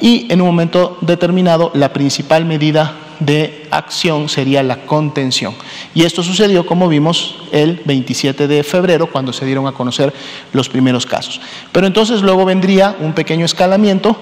[0.04, 5.56] y en un momento determinado la principal medida de acción sería la contención.
[5.96, 10.13] Y esto sucedió, como vimos, el 27 de febrero, cuando se dieron a conocer
[10.52, 11.39] los primeros casos.
[11.72, 14.18] Pero entonces luego vendría un pequeño escalamiento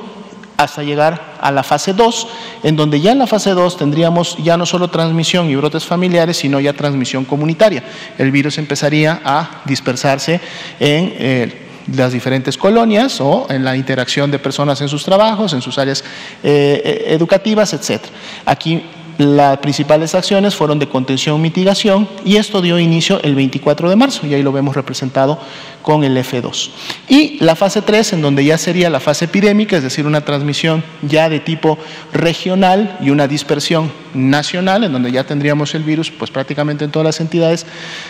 [0.56, 2.28] hasta llegar a la fase 2,
[2.62, 6.38] en donde ya en la fase 2 tendríamos ya no solo transmisión y brotes familiares,
[6.38, 7.84] sino ya transmisión comunitaria.
[8.20, 10.40] El virus empezaría a dispersarse
[10.80, 11.14] en...
[11.18, 15.78] Eh, las diferentes colonias o en la interacción de personas en sus trabajos, en sus
[15.78, 16.04] áreas
[16.44, 18.02] eh, eh, educativas, etc.
[18.46, 18.84] Aquí
[19.18, 24.26] las principales acciones fueron de contención mitigación y esto dio inicio el 24 de marzo
[24.26, 25.40] y ahí lo vemos representado
[25.84, 26.72] con el F2.
[27.08, 30.84] Y la fase 3 en donde ya sería la fase epidémica, es decir, una transmisión
[31.04, 31.78] ya de tipo
[32.14, 37.06] regional y una dispersión nacional, en donde ya tendríamos el virus pues prácticamente en todas
[37.06, 37.66] las entidades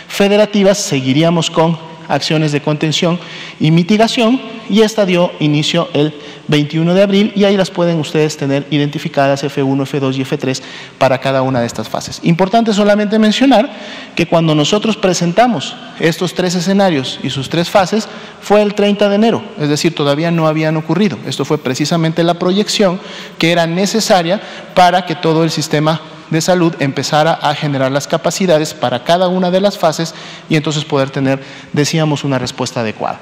[0.08, 3.18] federativas, seguiríamos con acciones de contención
[3.58, 6.14] y mitigación y esta dio inicio el
[6.48, 10.60] 21 de abril y ahí las pueden ustedes tener identificadas F1, F2 y F3
[10.98, 12.20] para cada una de estas fases.
[12.22, 13.70] Importante solamente mencionar
[14.14, 18.06] que cuando nosotros presentamos estos tres escenarios y sus tres fases
[18.40, 21.16] fue el 30 de enero, es decir, todavía no habían ocurrido.
[21.26, 23.00] Esto fue precisamente la proyección
[23.38, 24.40] que era necesaria
[24.74, 26.00] para que todo el sistema
[26.32, 30.14] de Salud empezara a generar las capacidades para cada una de las fases
[30.48, 31.40] y entonces poder tener,
[31.72, 33.20] decíamos, una respuesta adecuada.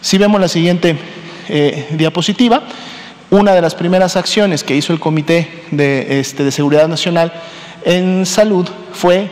[0.00, 0.96] Si vemos la siguiente
[1.48, 2.62] eh, diapositiva,
[3.30, 7.32] una de las primeras acciones que hizo el Comité de, este, de Seguridad Nacional
[7.84, 9.30] en Salud fue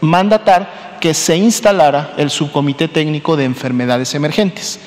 [0.00, 4.78] mandatar que se instalara el Subcomité Técnico de Enfermedades Emergentes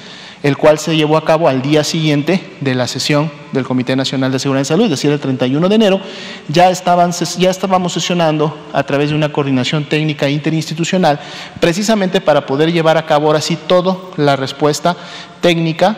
[0.44, 4.32] el cual se llevó a cabo al día siguiente de la sesión del Comité Nacional
[4.32, 6.02] de Seguridad y Salud, es decir, el 31 de enero,
[6.50, 11.20] ya, estábamos sesionando a través de una coordinación técnica interinstitucional,
[11.62, 14.98] precisamente para poder llevar a cabo ahora sí toda la respuesta
[15.40, 15.96] técnica,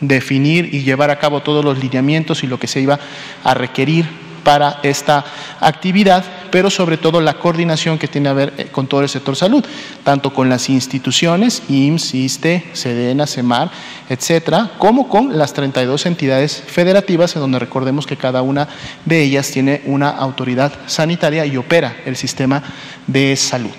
[0.00, 3.00] definir y llevar a cabo todos los lineamientos y lo que se iba
[3.42, 5.24] a requerir para esta
[5.60, 9.36] actividad, pero sobre todo la coordinación que tiene que ver eh, con todo el sector
[9.36, 9.64] salud,
[10.04, 13.70] tanto con las instituciones, IMSS, ISTE, SEDENA, CEMAR,
[14.08, 18.68] etcétera, como con las 32 entidades federativas, en donde recordemos que cada una
[19.04, 22.62] de ellas tiene una autoridad sanitaria y opera el sistema
[23.06, 23.70] de salud.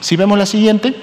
[0.00, 0.94] Si vemos la siguiente,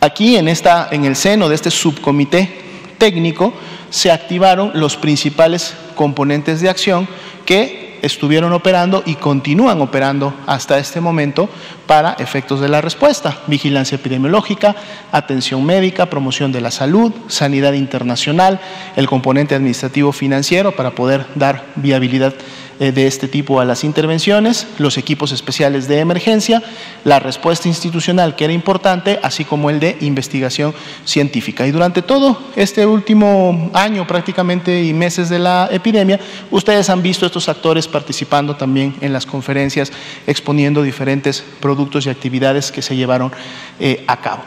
[0.00, 2.60] aquí en, esta, en el seno de este subcomité
[2.98, 3.52] técnico
[3.90, 7.08] se activaron los principales componentes de acción
[7.44, 11.48] que estuvieron operando y continúan operando hasta este momento
[11.86, 13.38] para efectos de la respuesta.
[13.46, 14.74] Vigilancia epidemiológica,
[15.12, 18.60] atención médica, promoción de la salud, sanidad internacional,
[18.96, 22.34] el componente administrativo financiero para poder dar viabilidad
[22.80, 26.62] de este tipo a las intervenciones, los equipos especiales de emergencia,
[27.04, 31.66] la respuesta institucional que era importante, así como el de investigación científica.
[31.66, 36.18] Y durante todo este último año prácticamente y meses de la epidemia,
[36.50, 39.92] ustedes han visto estos actores participando también en las conferencias,
[40.26, 43.30] exponiendo diferentes productos y actividades que se llevaron
[43.78, 44.42] eh, a cabo.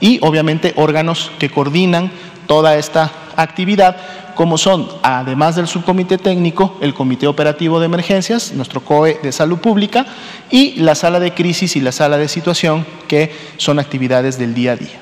[0.00, 2.10] Y obviamente órganos que coordinan
[2.46, 3.96] toda esta actividad
[4.36, 9.58] como son, además del subcomité técnico, el comité operativo de emergencias, nuestro COE de salud
[9.58, 10.06] pública
[10.50, 14.72] y la sala de crisis y la sala de situación, que son actividades del día
[14.72, 15.00] a día.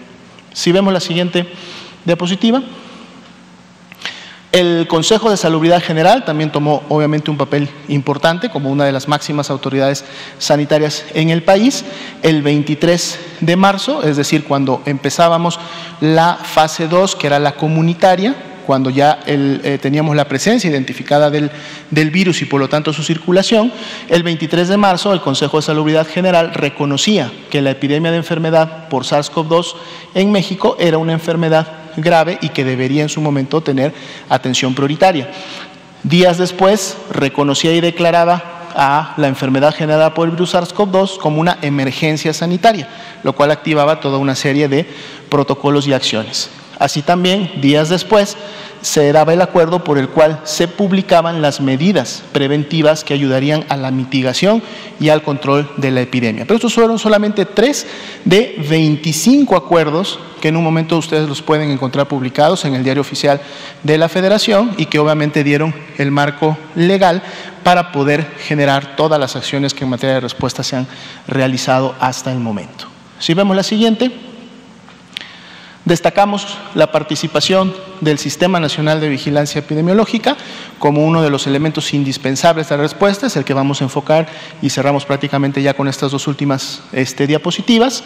[0.53, 1.47] Si vemos la siguiente
[2.05, 2.63] diapositiva.
[4.53, 9.09] El Consejo de Salubridad General también tomó obviamente un papel importante como una de las
[9.09, 10.05] máximas autoridades
[10.39, 11.85] sanitarias en el país.
[12.23, 15.59] El 23 de marzo, es decir, cuando empezábamos
[16.01, 21.51] la fase 2, que era la comunitaria, cuando ya eh, teníamos la presencia identificada del,
[21.91, 23.73] del, virus y por lo tanto su circulación,
[24.09, 28.89] el 23 de marzo el Consejo de Salubridad General reconocía que la epidemia de enfermedad
[28.89, 29.75] por SARS-CoV-2
[30.15, 33.93] en México era una enfermedad grave y que debería en su momento tener
[34.29, 35.31] atención prioritaria.
[36.03, 41.59] Días después reconocía y declaraba a la enfermedad generada por el virus SARS-CoV-2 como una
[41.63, 42.89] emergencia sanitaria,
[43.23, 44.87] lo cual activaba toda una serie de
[45.29, 46.51] protocolos y acciones.
[46.85, 48.37] Así también, días después,
[48.83, 53.79] se daba el acuerdo por el cual se publicaban las medidas preventivas que ayudarían a
[53.79, 54.63] la mitigación
[55.01, 56.45] y al control de la epidemia.
[56.45, 57.87] Pero estos fueron solamente tres
[58.27, 63.01] de 25 acuerdos que en un momento ustedes los pueden encontrar publicados en el diario
[63.01, 63.41] oficial
[63.83, 67.23] de la Federación y que obviamente dieron el marco legal
[67.63, 70.87] para poder generar todas las acciones que en materia de respuesta se han
[71.27, 72.85] realizado hasta el momento.
[73.19, 74.34] Si vemos la siguiente.
[75.85, 80.35] Destacamos la participación del Sistema Nacional de Vigilancia Epidemiológica
[80.79, 84.27] como uno de los elementos indispensables de la respuesta, es el que vamos a enfocar
[84.63, 88.03] y cerramos prácticamente ya con estas dos últimas este, diapositivas.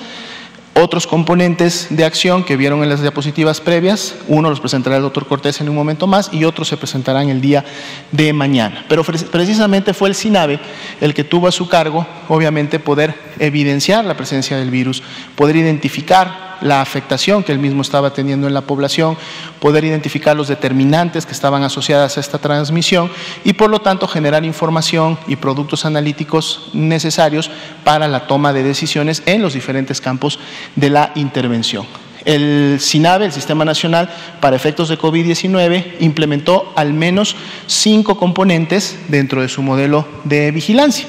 [0.75, 5.27] Otros componentes de acción que vieron en las diapositivas previas, uno los presentará el doctor
[5.27, 7.65] Cortés en un momento más y otros se presentarán el día
[8.11, 8.85] de mañana.
[8.89, 10.61] Pero precisamente fue el SINAVE
[11.01, 15.03] el que tuvo a su cargo, obviamente, poder evidenciar la presencia del virus,
[15.35, 19.17] poder identificar la afectación que él mismo estaba teniendo en la población,
[19.61, 23.11] poder identificar los determinantes que estaban asociadas a esta transmisión
[23.45, 27.51] y por lo tanto generar información y productos analíticos necesarios
[27.85, 30.39] para la toma de decisiones en los diferentes campos
[30.77, 31.87] de la intervención.
[32.25, 39.41] El SINAVE, el Sistema Nacional para Efectos de COVID-19, implementó al menos cinco componentes dentro
[39.41, 41.07] de su modelo de vigilancia.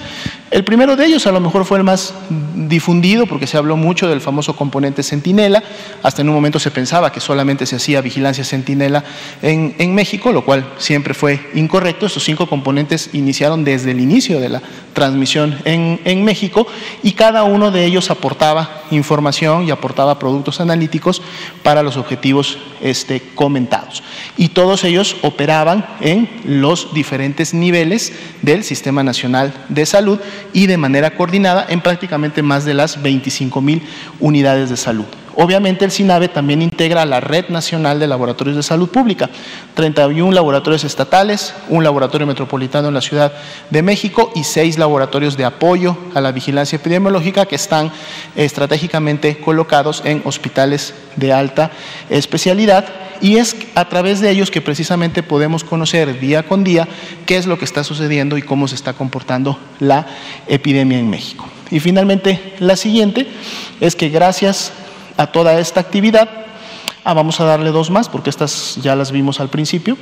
[0.51, 2.11] El primero de ellos a lo mejor fue el más
[2.55, 5.61] difundido porque se habló mucho del famoso componente centinela.
[6.01, 9.03] Hasta en un momento se pensaba que solamente se hacía vigilancia centinela
[9.43, 12.07] en, México, lo cual siempre fue incorrecto.
[12.07, 14.61] Estos cinco componentes iniciaron desde el inicio de la
[14.93, 16.65] transmisión en, en México
[17.03, 21.21] y cada uno de ellos aportaba información y aportaba productos analíticos
[21.61, 24.03] para los objetivos este, comentados.
[24.37, 30.19] Y todos ellos operaban en los diferentes niveles del Sistema Nacional de Salud
[30.53, 33.81] y de manera coordinada en prácticamente más de las 25 mil
[34.19, 35.05] unidades de salud.
[35.41, 39.29] Obviamente el SINAVE también integra la Red Nacional de Laboratorios de Salud Pública,
[39.73, 43.31] 31 laboratorios estatales, un laboratorio metropolitano en la Ciudad
[43.69, 47.89] de México y seis laboratorios de apoyo a la vigilancia epidemiológica que están
[48.35, 51.71] estratégicamente colocados en hospitales de alta
[52.09, 52.83] especialidad
[53.21, 56.85] y es a través de ellos que precisamente podemos conocer día con día
[57.25, 60.05] qué es lo que está sucediendo y cómo se está comportando la
[60.49, 61.47] epidemia en México.
[61.71, 63.25] Y finalmente, la siguiente
[63.79, 64.73] es que gracias
[65.19, 66.29] a toda esta actividad,
[67.03, 69.97] ah, vamos a darle dos más porque estas ya las vimos al principio.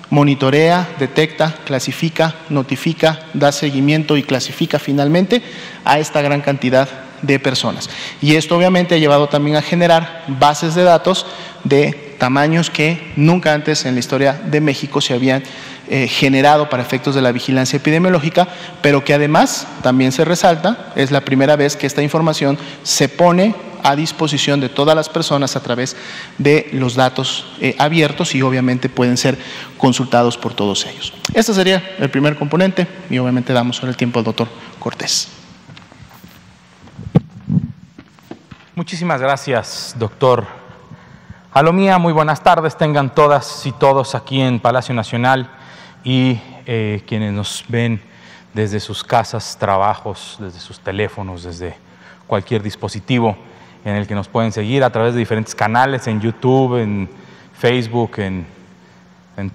[0.10, 5.42] monitorea, detecta, clasifica, notifica, da seguimiento y clasifica finalmente
[5.84, 6.88] a esta gran cantidad
[7.22, 7.90] de personas.
[8.22, 11.26] Y esto obviamente ha llevado también a generar bases de datos
[11.64, 15.44] de tamaños que nunca antes en la historia de México se habían
[15.88, 18.48] eh, generado para efectos de la vigilancia epidemiológica,
[18.82, 23.56] pero que además también se resalta, es la primera vez que esta información se pone
[23.86, 25.96] a disposición de todas las personas a través
[26.40, 29.38] de los datos eh, abiertos y obviamente pueden ser
[29.78, 31.14] consultados por todos ellos.
[31.36, 34.48] Este sería el primer componente y obviamente damos ahora el tiempo al doctor
[34.80, 35.30] Cortés.
[38.74, 40.48] Muchísimas gracias, doctor
[41.54, 42.00] Alomía.
[42.00, 45.52] Muy buenas tardes, tengan todas y todos aquí en Palacio Nacional
[46.04, 48.02] y eh, quienes nos ven
[48.52, 51.78] desde sus casas, trabajos, desde sus teléfonos, desde
[52.26, 53.38] cualquier dispositivo
[53.86, 57.08] en el que nos pueden seguir a través de diferentes canales, en YouTube, en
[57.54, 58.46] Facebook, en,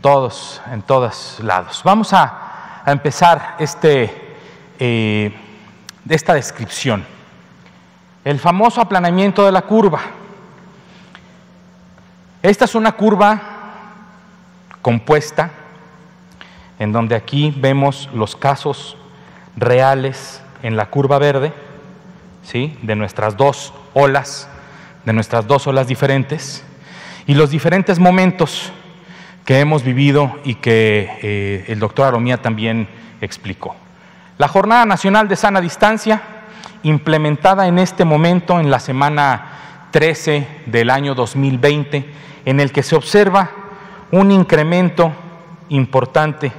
[0.00, 1.82] todos, en todos lados.
[1.84, 4.36] Vamos a, empezar este,
[4.78, 5.34] eh,
[6.08, 7.04] esta descripción.
[8.24, 10.00] El famoso aplanamiento de la curva.
[12.42, 13.40] Esta es una curva
[14.80, 15.50] compuesta
[16.78, 18.96] en donde aquí vemos los casos
[19.56, 21.52] reales en la curva verde,
[22.42, 22.78] ¿sí?
[22.82, 24.49] de nuestras dos olas,
[25.05, 26.64] de nuestras dos olas diferentes,
[27.26, 28.72] y los diferentes momentos
[29.45, 32.88] que hemos vivido y que eh, el doctor Aromía también
[33.20, 33.74] explicó.
[34.38, 36.22] La Jornada Nacional de Sana Distancia,
[36.82, 42.11] implementada en este momento, en la semana 13 del año 2020,
[42.45, 43.51] en el que se observa
[44.12, 45.12] un incremento
[45.68, 46.53] importante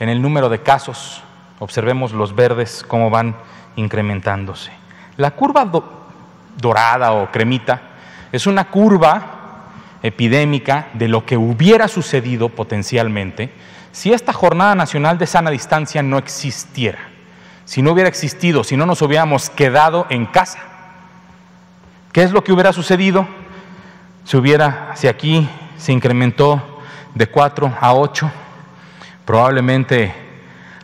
[0.00, 1.22] en el número de casos.
[1.58, 3.36] Observemos los verdes cómo van
[3.76, 4.70] incrementándose.
[5.16, 5.64] La curva
[6.60, 7.80] dorada o cremita,
[8.32, 9.38] es una curva
[10.02, 13.52] epidémica de lo que hubiera sucedido potencialmente
[13.92, 16.98] si esta Jornada Nacional de Sana Distancia no existiera,
[17.64, 20.60] si no hubiera existido, si no nos hubiéramos quedado en casa.
[22.12, 23.26] ¿Qué es lo que hubiera sucedido?
[24.24, 25.48] Si hubiera, si aquí
[25.78, 26.80] se incrementó
[27.14, 28.30] de 4 a 8,
[29.24, 30.14] probablemente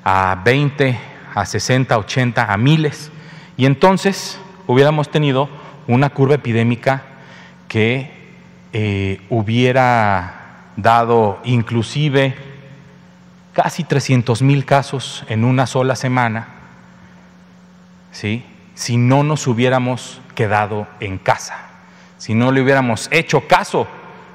[0.03, 0.99] a 20,
[1.35, 3.11] a 60, 80, a miles,
[3.57, 5.49] y entonces hubiéramos tenido
[5.87, 7.03] una curva epidémica
[7.68, 8.11] que
[8.72, 12.35] eh, hubiera dado inclusive
[13.53, 16.49] casi 300 mil casos en una sola semana,
[18.11, 18.45] ¿sí?
[18.74, 21.55] si no nos hubiéramos quedado en casa,
[22.18, 23.87] si no le hubiéramos hecho caso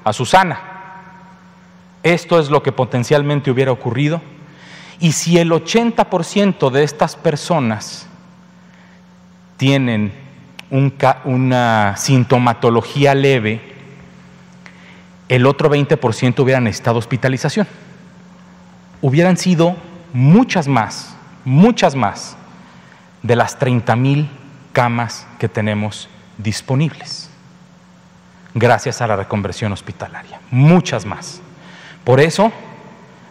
[0.04, 0.60] a Susana.
[2.02, 4.22] Esto es lo que potencialmente hubiera ocurrido.
[5.02, 8.08] Y si el 80% de estas personas
[9.58, 10.14] tienen
[10.72, 13.62] una sintomatología leve,
[15.28, 17.68] el otro 20% hubieran necesitado hospitalización.
[19.02, 19.76] Hubieran sido
[20.14, 21.16] muchas más,
[21.46, 22.36] muchas más
[23.24, 24.30] de las 30 mil
[24.74, 27.30] camas que tenemos disponibles,
[28.54, 31.42] gracias a la reconversión hospitalaria, muchas más.
[32.04, 32.52] Por eso,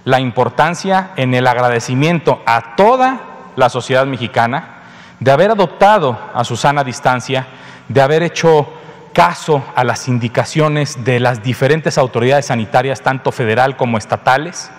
[0.04, 3.20] la importancia en el agradecimiento a toda
[3.56, 4.77] la sociedad mexicana,
[5.20, 7.46] de haber adoptado a Susana distancia,
[7.88, 8.68] de haber hecho
[9.12, 14.70] caso a las indicaciones de las diferentes autoridades sanitarias, tanto federal como estatales,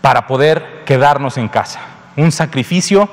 [0.00, 1.80] para poder quedarnos en casa.
[2.16, 3.08] Un sacrificio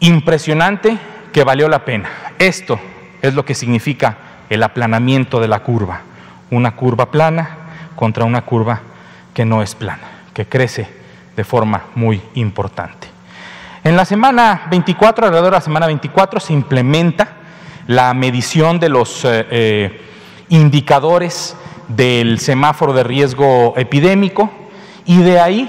[0.00, 0.98] impresionante
[1.32, 2.08] que valió la pena.
[2.38, 2.80] Esto
[3.20, 4.16] es lo que significa
[4.50, 6.00] el aplanamiento de la curva.
[6.50, 7.56] Una curva plana
[7.94, 8.80] contra una curva
[9.32, 10.88] que no es plana, que crece
[11.36, 13.11] de forma muy importante.
[13.84, 17.28] En la semana 24, alrededor de la semana 24, se implementa
[17.88, 20.00] la medición de los eh, eh,
[20.50, 21.56] indicadores
[21.88, 24.52] del semáforo de riesgo epidémico
[25.04, 25.68] y de ahí,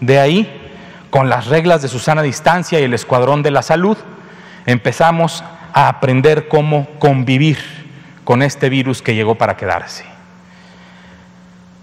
[0.00, 0.70] de ahí,
[1.10, 3.96] con las reglas de Susana Distancia y el Escuadrón de la Salud,
[4.66, 7.58] empezamos a aprender cómo convivir
[8.24, 10.04] con este virus que llegó para quedarse.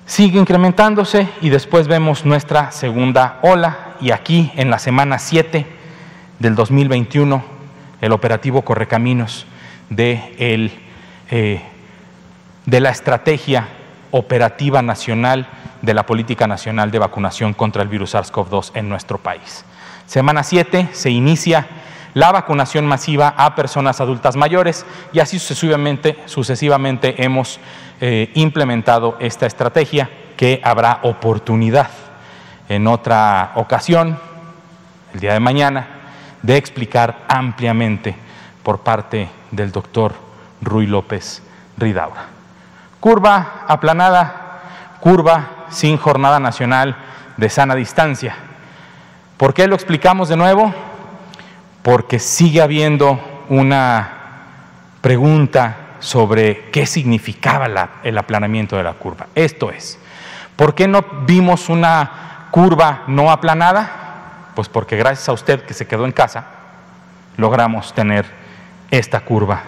[0.06, 5.66] Sigue incrementándose y después vemos nuestra segunda ola y aquí en la semana 7
[6.40, 7.44] del 2021
[8.02, 9.46] el operativo Correcaminos
[9.90, 10.72] de, el,
[11.32, 11.62] eh,
[12.66, 13.68] de la estrategia
[14.12, 15.48] operativa nacional
[15.82, 19.66] de la política nacional de vacunación contra el virus SARS-CoV-2 en nuestro país.
[20.06, 21.68] Semana 7 se inicia
[22.14, 27.60] la vacunación masiva a personas adultas mayores y así sucesivamente, sucesivamente hemos
[28.00, 31.90] eh, implementado esta estrategia que habrá oportunidad
[32.70, 34.18] en otra ocasión,
[35.14, 35.88] el día de mañana,
[36.42, 38.16] de explicar ampliamente
[38.64, 40.14] por parte del doctor
[40.62, 41.42] Ruy López
[41.78, 42.26] Ridaura.
[43.00, 44.62] Curva aplanada,
[45.00, 46.96] curva sin jornada nacional
[47.38, 48.36] de sana distancia.
[49.38, 50.74] ¿Por qué lo explicamos de nuevo?
[51.84, 54.10] Porque sigue habiendo una
[55.02, 59.28] pregunta sobre qué significaba el aplanamiento de la curva.
[59.36, 60.00] Esto es,
[60.56, 64.52] ¿por qué no vimos una curva no aplanada?
[64.56, 66.46] Pues porque gracias a usted que se quedó en casa,
[67.36, 68.26] logramos tener
[68.90, 69.64] esta curva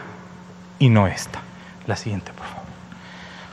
[0.80, 1.42] y no esta.
[1.86, 2.64] La siguiente, por favor.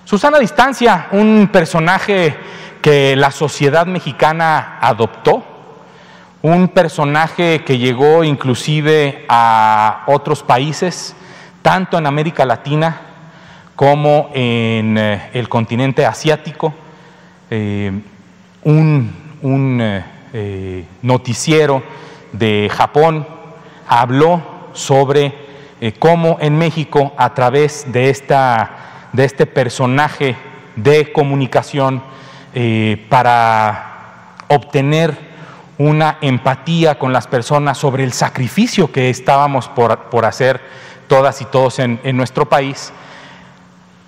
[0.05, 2.37] Susana Distancia, un personaje
[2.81, 5.43] que la sociedad mexicana adoptó,
[6.43, 11.17] un personaje que llegó inclusive a otros países,
[11.61, 13.01] tanto en América Latina
[13.75, 16.73] como en eh, el continente asiático,
[17.51, 18.01] eh,
[18.63, 21.83] un, eh, noticiero
[22.33, 23.27] de Japón
[23.87, 24.43] habló
[24.73, 25.45] sobre
[25.99, 30.35] cómo en México, a través de, esta, de este personaje
[30.77, 32.03] de comunicación,
[33.09, 35.15] para obtener
[35.79, 40.61] una empatía con las personas sobre el sacrificio que estábamos por, por hacer
[41.09, 42.93] todas y todos en, nuestro país,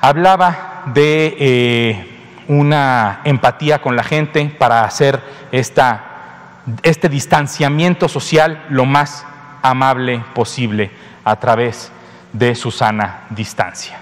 [0.01, 2.16] hablaba de eh,
[2.49, 5.21] una empatía con la gente para hacer
[5.53, 9.27] esta, este distanciamiento social lo más
[9.63, 10.91] amable posible
[11.25, 11.91] a través
[12.33, 13.99] de Susana Distancia.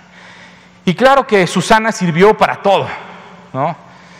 [0.84, 2.86] Y claro que Susana sirvió para todo,
[3.52, 3.76] ¿no?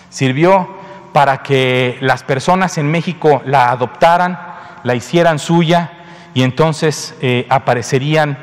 [0.09, 0.68] Sirvió
[1.12, 4.39] para que las personas en México la adoptaran,
[4.83, 5.91] la hicieran suya
[6.33, 8.39] y entonces eh, aparecerían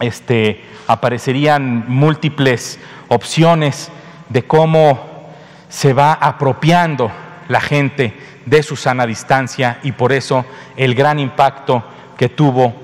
[0.00, 3.90] este, aparecerían múltiples opciones
[4.28, 5.30] de cómo
[5.68, 7.10] se va apropiando
[7.48, 8.14] la gente
[8.46, 10.44] de su sana distancia y por eso
[10.76, 11.82] el gran impacto
[12.16, 12.74] que tuvo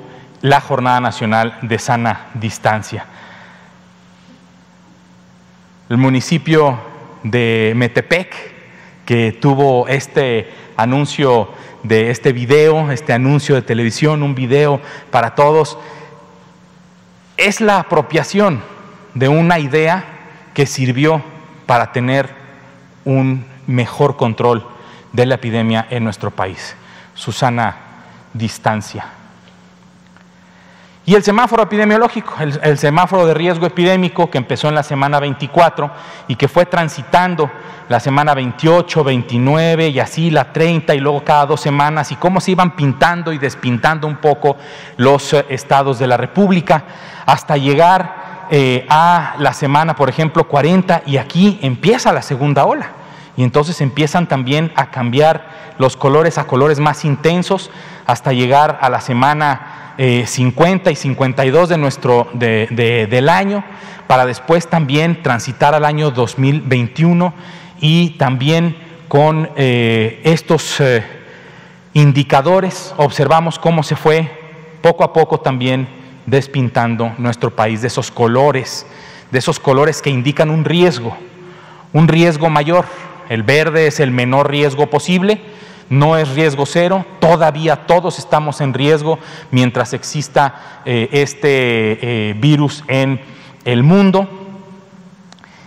[0.43, 3.05] la Jornada Nacional de Sana Distancia.
[5.89, 6.79] El municipio
[7.23, 8.35] de Metepec,
[9.05, 11.51] que tuvo este anuncio
[11.83, 14.81] de este video, este anuncio de televisión, un video
[15.11, 15.79] para todos,
[17.37, 18.63] es la apropiación
[19.15, 20.20] de una idea
[20.61, 21.23] que sirvió
[21.65, 22.29] para tener
[23.07, 24.69] un mejor control
[25.11, 26.77] de la epidemia en nuestro país,
[27.15, 27.77] Susana
[28.35, 29.07] distancia.
[31.07, 35.91] Y el semáforo epidemiológico, el, semáforo de riesgo epidémico que empezó en la semana 24
[36.29, 37.51] y que fue transitando
[37.89, 42.39] la semana 28, 29 y así la 30 y luego cada dos semanas y cómo
[42.39, 44.59] se iban pintando y despintando un poco
[44.99, 46.85] los eh, estados de la República
[47.25, 52.93] hasta llegar eh, a la semana, por ejemplo, 40 y aquí empieza la segunda ola.
[53.37, 57.71] Y entonces empiezan también a cambiar los colores a colores más intensos
[58.07, 63.65] hasta llegar a la semana 50 eh, y 52 de nuestro, del año,
[64.07, 67.33] para después también transitar al año 2021
[67.81, 68.77] y también
[69.09, 71.05] con eh, estos eh,
[71.95, 74.31] indicadores observamos cómo se fue
[74.83, 75.89] poco a poco también
[76.31, 78.87] despintando nuestro país de esos colores,
[79.31, 81.17] de esos colores que indican un riesgo,
[81.93, 82.87] un riesgo mayor.
[83.29, 85.41] El verde es el menor riesgo posible,
[85.89, 89.19] no es riesgo cero, todavía todos estamos en riesgo
[89.51, 93.21] mientras exista eh, este eh, virus en
[93.65, 94.29] el mundo.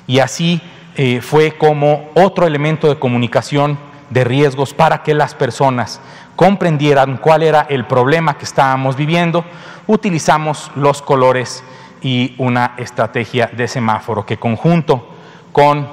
[0.07, 0.61] Y así
[0.95, 3.77] eh, fue como otro elemento de comunicación
[4.09, 5.99] de riesgos para que las personas
[6.35, 9.45] comprendieran cuál era el problema que estábamos viviendo,
[9.87, 11.63] utilizamos los colores
[12.01, 15.07] y una estrategia de semáforo que conjunto
[15.51, 15.87] con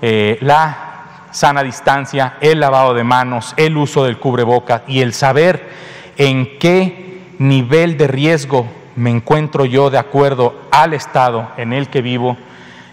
[0.00, 0.92] la
[1.32, 5.68] sana distancia, el lavado de manos, el uso del cubreboca y el saber
[6.16, 12.02] en qué nivel de riesgo me encuentro yo de acuerdo al estado en el que
[12.02, 12.36] vivo,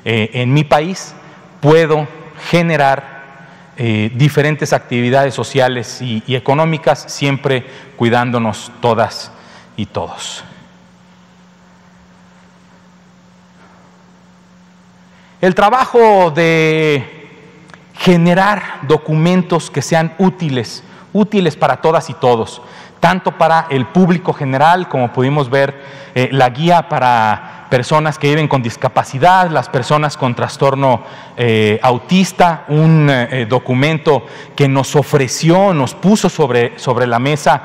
[0.06, 1.14] eh, en mi país,
[1.60, 2.08] puedo
[2.50, 3.19] generar
[3.82, 7.66] eh, diferentes actividades sociales y, económicas, siempre
[7.96, 9.32] cuidándonos todas
[9.78, 10.44] y todos.
[15.40, 17.30] El trabajo de
[17.94, 22.62] generar documentos que sean útiles, útiles para todas y todos,
[23.00, 25.82] tanto para el público general, como pudimos ver
[26.16, 31.04] eh, la guía para personas que viven con discapacidad, las personas con trastorno
[31.38, 37.64] eh, autista, un eh, documento que nos ofreció, nos puso sobre, sobre la mesa,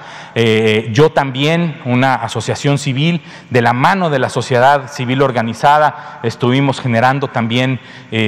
[0.91, 7.29] yo también, una asociación civil, de la mano de la sociedad civil organizada, estuvimos generando
[7.29, 7.81] también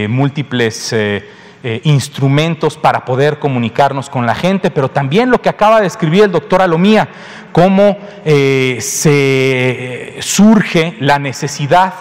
[0.08, 0.94] múltiples...
[1.84, 6.32] instrumentos para poder comunicarnos con la gente, pero también lo que acaba de escribir el
[6.32, 7.08] doctor Alomía,
[7.52, 11.94] cómo eh, se surge la necesidad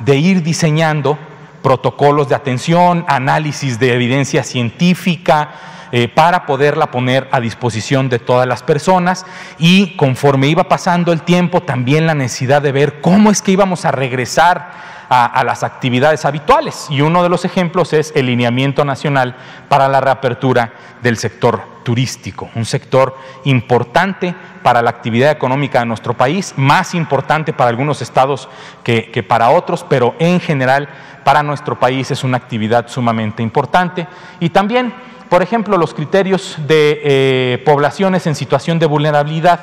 [0.00, 1.18] de ir diseñando
[1.62, 5.50] protocolos de atención, análisis de evidencia científica,
[5.90, 9.24] eh, para poderla poner a disposición de todas las personas.
[9.58, 13.86] Y conforme iba pasando el tiempo también la necesidad de ver cómo es que íbamos
[13.86, 14.72] a regresar
[15.08, 16.86] a, las actividades habituales.
[16.90, 19.36] Y uno de los ejemplos es el lineamiento nacional
[19.68, 26.14] para la reapertura del sector turístico, un sector importante para la actividad económica de nuestro
[26.14, 28.48] país, más importante para algunos estados
[28.82, 30.88] que, para otros, pero en general
[31.24, 34.06] para nuestro país es una actividad sumamente importante.
[34.40, 34.92] Y también,
[35.30, 39.60] por ejemplo, los criterios de eh, poblaciones en situación de vulnerabilidad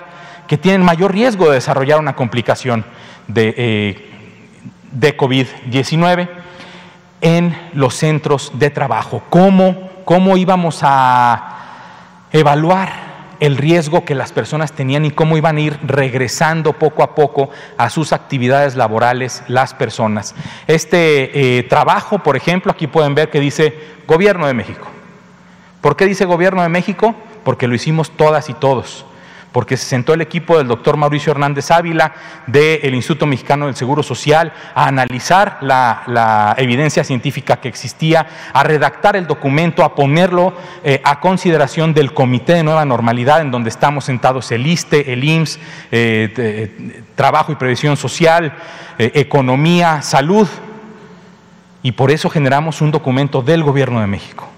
[0.47, 2.85] que tienen mayor riesgo de desarrollar una complicación
[3.27, 4.14] de, eh,
[4.95, 6.29] de COVID-19
[7.21, 9.23] en los centros de trabajo.
[9.29, 13.05] ¿Cómo, ¿Cómo íbamos a evaluar
[13.39, 17.49] el riesgo que las personas tenían y cómo iban a ir regresando poco a poco
[17.77, 20.35] a sus actividades laborales las personas.
[20.67, 23.77] Este eh, trabajo, por ejemplo, aquí pueden ver que dice
[24.07, 24.87] Gobierno de México.
[25.81, 27.13] ¿Por qué dice Gobierno de México?
[27.43, 29.05] Porque lo hicimos todas y todos
[29.55, 32.13] porque se sentó el equipo del doctor Mauricio Hernández Ávila
[32.45, 39.15] del Instituto Mexicano del Seguro Social a analizar la, evidencia científica que existía, a redactar
[39.15, 40.53] el documento, a ponerlo
[40.83, 45.23] eh, a consideración del Comité de Nueva Normalidad, en donde estamos sentados el ISTE, el
[45.23, 48.57] IMSS, eh, Trabajo y Previsión Social,
[48.97, 50.49] eh, Economía, Salud,
[51.81, 54.49] y por eso generamos un documento del Gobierno de México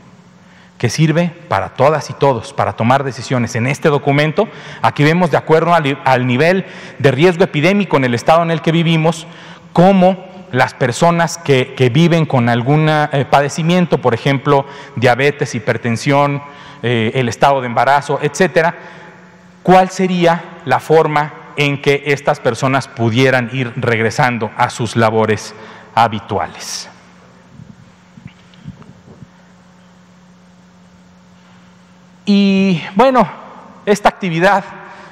[0.77, 3.55] que sirve para todas y todos, para tomar decisiones.
[3.55, 4.47] En este documento,
[4.81, 6.65] aquí vemos de acuerdo al, nivel
[6.99, 9.25] de riesgo epidémico en el estado en el que vivimos,
[9.73, 14.65] cómo las personas que, viven con algún eh, padecimiento, por ejemplo,
[14.95, 16.41] diabetes, hipertensión,
[16.83, 18.75] eh, el estado de embarazo, etcétera,
[19.63, 25.55] cuál sería la forma en que estas personas pudieran ir regresando a sus labores
[25.95, 26.87] habituales.
[32.29, 33.25] Y bueno,
[33.85, 34.61] esta actividad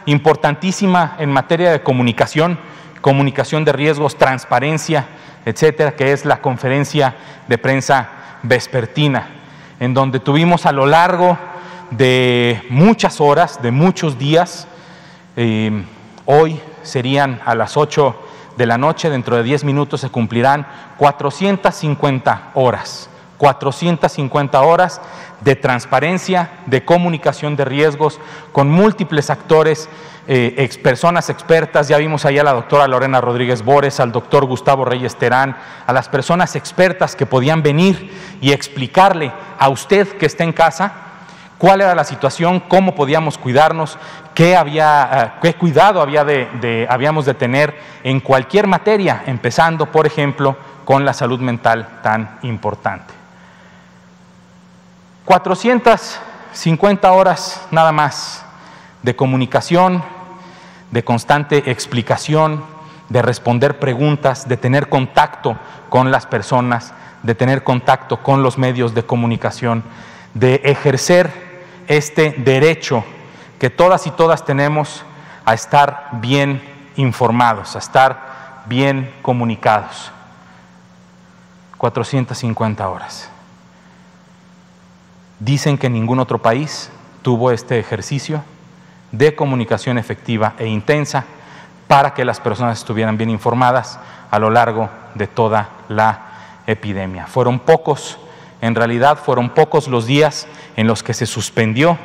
[0.06, 2.60] importantísima en materia de comunicación,
[3.00, 5.08] comunicación de riesgos, transparencia,
[5.46, 7.16] etcétera, que es la conferencia
[7.48, 8.10] de prensa
[8.44, 9.30] vespertina,
[9.80, 11.38] en donde tuvimos a lo largo
[11.92, 14.68] de muchas horas, de muchos días,
[15.38, 15.86] eh,
[16.26, 18.14] hoy serían a las 8
[18.58, 25.02] de la noche, dentro de 10 minutos se cumplirán 450 horas 450 horas
[25.42, 28.20] de transparencia, de comunicación de riesgos,
[28.52, 29.90] con múltiples actores,
[30.28, 34.84] eh, personas expertas, ya vimos ahí a la doctora Lorena Rodríguez Bores, al doctor Gustavo
[34.84, 35.56] Reyes Terán,
[35.86, 38.12] a las personas expertas que podían venir
[38.42, 40.94] y explicarle a usted que está en casa
[41.58, 43.98] cuál era la situación, cómo podíamos cuidarnos,
[44.34, 50.08] qué, había, eh, qué cuidado había de, habíamos de tener en cualquier materia, empezando, por
[50.08, 53.25] ejemplo, con la salud mental tan importante.
[55.26, 58.46] 450 horas nada más
[59.02, 60.04] de comunicación,
[60.92, 62.64] de constante explicación,
[63.10, 65.58] de responder preguntas, de tener contacto
[65.90, 69.84] con las personas, de tener contacto con los medios de comunicación,
[70.34, 71.32] de ejercer
[71.88, 73.04] este derecho
[73.60, 75.04] que todas y todas tenemos
[75.44, 76.62] a estar bien
[76.96, 80.12] informados, a estar bien comunicados.
[81.78, 83.30] 450 horas.
[85.46, 86.90] Dicen que ningún otro país
[87.22, 88.44] tuvo este ejercicio
[89.12, 91.24] de comunicación efectiva e intensa
[91.88, 94.00] para que las personas estuvieran bien informadas
[94.32, 97.28] a lo largo de toda la epidemia.
[97.28, 98.18] Fueron pocos,
[98.60, 102.00] en realidad fueron pocos los días en los que se suspendió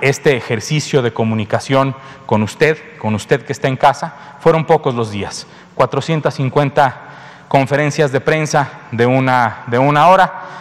[0.00, 1.94] este ejercicio de comunicación
[2.24, 5.46] con usted, con usted que está en casa, fueron pocos los días.
[5.74, 7.00] 450
[7.48, 10.54] conferencias de prensa de una, de una hora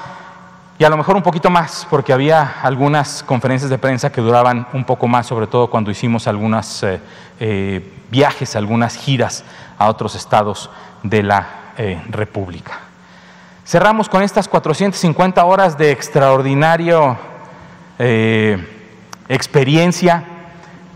[0.80, 4.68] y a lo mejor un poquito más, porque había algunas conferencias de prensa que duraban
[4.74, 7.00] un poco más, sobre todo cuando hicimos algunos eh,
[7.40, 9.44] eh, viajes, algunas giras
[9.78, 10.72] a otros estados
[11.04, 11.48] de la
[11.78, 12.80] eh, República.
[13.66, 17.18] Cerramos con estas 450 horas de extraordinario
[19.30, 20.26] experiencia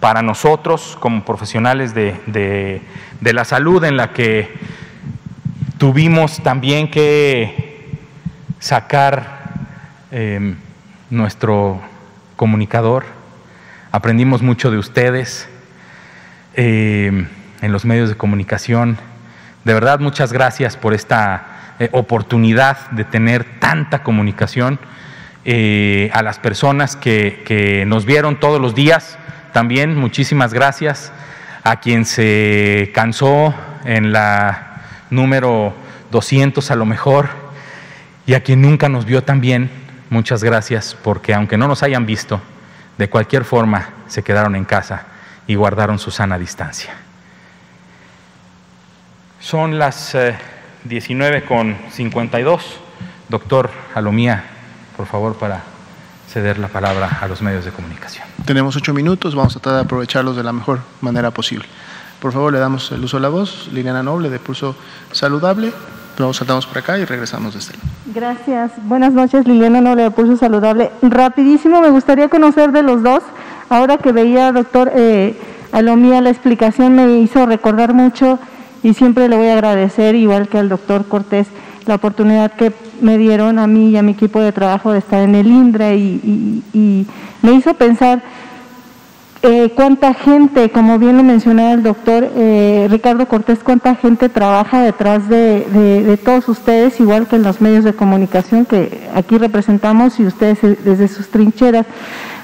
[0.01, 2.81] para nosotros como profesionales de,
[3.21, 4.59] de la salud, en la que
[5.77, 7.77] tuvimos también que
[8.59, 9.36] sacar
[10.09, 10.55] Em,
[11.09, 11.81] nuestro
[12.37, 13.03] comunicador,
[13.91, 15.49] aprendimos mucho de ustedes
[16.53, 17.27] em,
[17.61, 18.97] en los medios de comunicación.
[19.65, 24.79] De verdad, muchas gracias por esta eh, oportunidad de tener tanta comunicación.
[25.43, 29.17] Eh, a las personas que, que nos vieron todos los días,
[29.51, 31.11] también muchísimas gracias.
[31.65, 33.53] A quien se cansó
[33.83, 35.73] en la número
[36.11, 37.27] 200 a lo mejor
[38.25, 39.69] y a quien nunca nos vio también,
[40.09, 42.41] muchas gracias porque aunque no nos hayan visto,
[42.97, 45.05] de cualquier forma se quedaron en casa
[45.47, 46.93] y guardaron su sana distancia.
[49.39, 50.17] Son las
[50.83, 52.79] 19 eh, con 52.
[53.29, 54.43] Doctor Alomía,
[54.95, 55.61] por favor, para
[56.29, 58.25] ceder la palabra a los medios de comunicación.
[58.45, 61.65] Tenemos ocho minutos, vamos a tratar de aprovecharlos de la mejor manera posible.
[62.19, 63.69] Por favor, le damos el uso de la voz.
[63.71, 64.75] Liliana Noble, de Pulso
[65.11, 65.71] Saludable.
[66.17, 67.89] Luego saltamos por acá y regresamos de este lado.
[68.07, 68.71] Gracias.
[68.83, 70.91] Buenas noches, Liliana Noble de Pulso Saludable.
[71.01, 73.21] Rapidísimo, me gustaría conocer de los dos.
[73.69, 75.39] Ahora que veía, doctor eh,
[75.71, 78.39] Alomía, la explicación me hizo recordar mucho
[78.81, 81.47] y siempre le voy a agradecer, igual que al doctor Cortés,
[81.85, 85.21] la oportunidad que me dieron a mí y a mi equipo de trabajo de estar
[85.21, 87.07] en el INDRE y
[87.41, 88.23] me hizo pensar
[89.43, 94.81] eh, cuánta gente, como bien lo mencionaba el doctor eh, Ricardo Cortés, cuánta gente trabaja
[94.81, 100.25] detrás de, todos ustedes, igual que en los medios de comunicación que aquí representamos y
[100.25, 101.85] ustedes desde sus trincheras.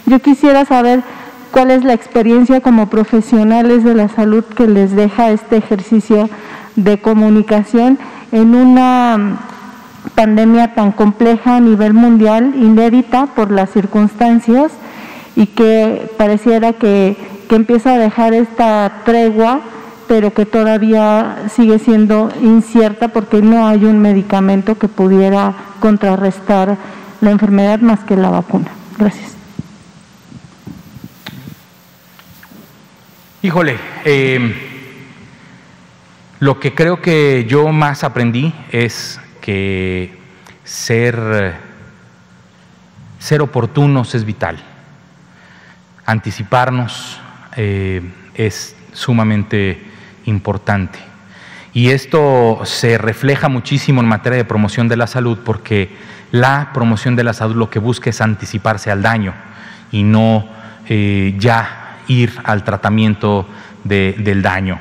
[0.05, 1.01] Yo quisiera saber
[1.51, 6.29] cuál es la experiencia como profesionales de la salud que les deja este ejercicio
[6.75, 7.97] de comunicación
[8.31, 9.39] en una
[10.13, 14.71] pandemia tan compleja a nivel mundial, inédita por las circunstancias
[15.36, 19.61] y que pareciera que, empieza a dejar esta tregua,
[20.07, 26.79] pero que todavía sigue siendo incierta porque no hay un medicamento que pudiera contrarrestar
[27.21, 28.71] la enfermedad más que la vacuna.
[28.97, 29.36] Gracias.
[33.43, 34.55] Híjole, eh,
[36.39, 40.17] lo que creo que yo más aprendí es que
[40.63, 41.53] ser,
[43.19, 44.72] ser oportunos es vital
[46.05, 47.19] anticiparnos
[47.55, 48.01] eh,
[48.35, 49.81] es sumamente
[50.25, 50.99] importante.
[51.73, 55.95] Y esto se refleja muchísimo en materia de promoción de la salud porque
[56.31, 59.33] la promoción de la salud lo que busca es anticiparse al daño
[59.91, 60.47] y no
[60.87, 63.47] eh, ya ir al tratamiento
[63.83, 64.79] del daño.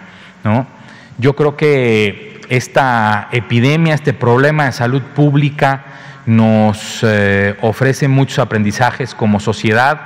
[1.18, 5.84] Yo creo que esta epidemia, este problema de salud pública
[6.26, 10.00] nos eh, ofrece muchos aprendizajes como sociedad,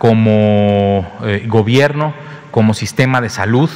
[0.00, 2.14] como eh, gobierno,
[2.52, 3.68] como sistema de salud,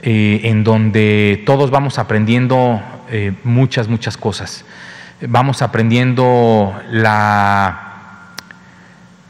[0.00, 4.64] eh, en donde todos vamos aprendiendo eh, muchas, muchas cosas.
[5.20, 8.28] Vamos aprendiendo la,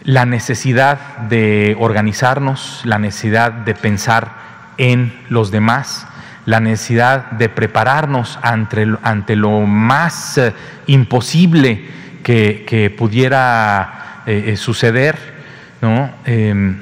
[0.02, 0.98] la necesidad
[1.30, 4.32] de organizarnos, la necesidad de pensar
[4.76, 6.06] en los demás,
[6.44, 10.38] la necesidad de prepararnos ante, ante lo más
[10.86, 11.82] imposible
[12.22, 14.22] que, que pudiera
[14.56, 15.39] suceder
[15.80, 16.10] ¿no?
[16.24, 16.80] Em,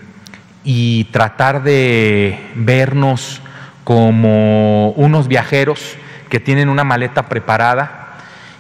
[0.65, 3.41] y tratar de vernos
[3.85, 5.97] como unos viajeros
[6.29, 8.17] que tienen una maleta preparada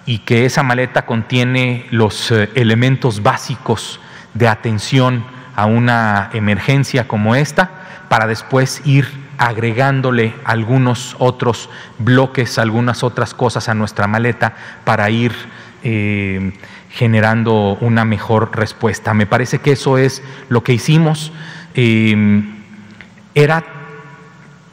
[0.06, 4.00] y que esa maleta contiene los eh, elementos básicos
[4.32, 5.24] de atención
[5.54, 7.70] a una emergencia como esta,
[8.08, 11.68] para después ir agregándole algunos otros
[11.98, 15.32] bloques, algunas otras cosas a nuestra maleta para ir
[15.82, 16.52] eh,
[16.98, 19.14] generando una mejor respuesta.
[19.14, 21.30] Me parece que eso es lo que hicimos.
[21.74, 22.56] Em,
[23.36, 23.64] era,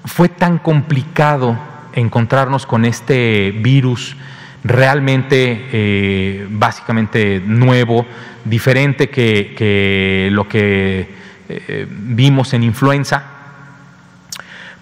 [0.06, 1.56] fue tan complicado
[1.94, 4.18] encontrarnos con este virus
[4.64, 8.08] realmente, eh, básicamente nuevo,
[8.44, 11.08] diferente que, lo que
[11.48, 13.24] eh, vimos en influenza,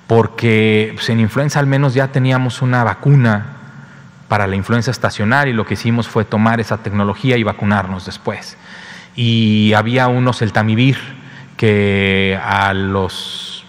[0.08, 3.63] porque pues, en influenza al menos ya teníamos una vacuna
[4.34, 8.58] para la influenza estacional y lo que hicimos fue tomar esa tecnología y vacunarnos después.
[9.16, 10.98] Y había unos, el Tamivir,
[11.56, 13.64] que a los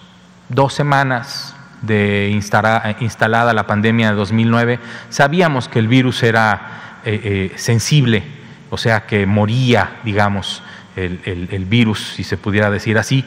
[0.49, 4.79] dos semanas de instalada la pandemia de 2009,
[5.11, 8.23] sabíamos que el virus era eh, eh, sensible,
[8.71, 10.63] o sea, que moría, digamos,
[10.97, 13.23] el, virus, si se pudiera decir así,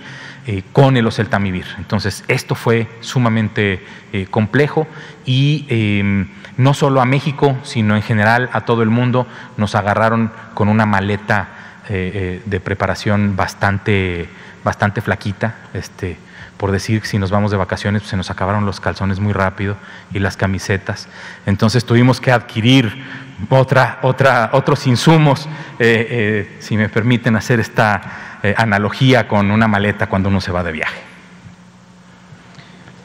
[0.48, 1.68] eh, con el oseltamivir.
[1.78, 3.86] Entonces, esto fue sumamente
[4.32, 4.88] complejo
[5.24, 9.28] y em, no solo a México, sino en general a todo el mundo
[9.58, 11.50] nos agarraron con una maleta
[11.90, 14.28] de preparación bastante,
[14.64, 15.56] bastante flaquita.
[15.74, 16.18] Este,
[16.58, 19.78] por decir si nos vamos de vacaciones, pues, se nos acabaron los calzones muy rápido
[20.12, 21.08] y las camisetas.
[21.46, 23.04] Entonces tuvimos que adquirir
[23.50, 25.48] otra, otra, otros insumos,
[25.80, 30.52] eh, eh, si me permiten hacer esta eh, analogía con una maleta cuando uno se
[30.52, 31.17] va de viaje.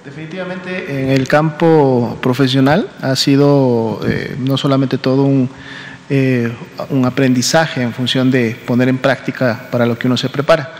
[0.04, 4.00] Definitivamente en el campo profesional ha sido
[4.38, 5.48] no solamente todo un,
[6.90, 10.72] un aprendizaje en función de poner en práctica para lo que uno se prepara,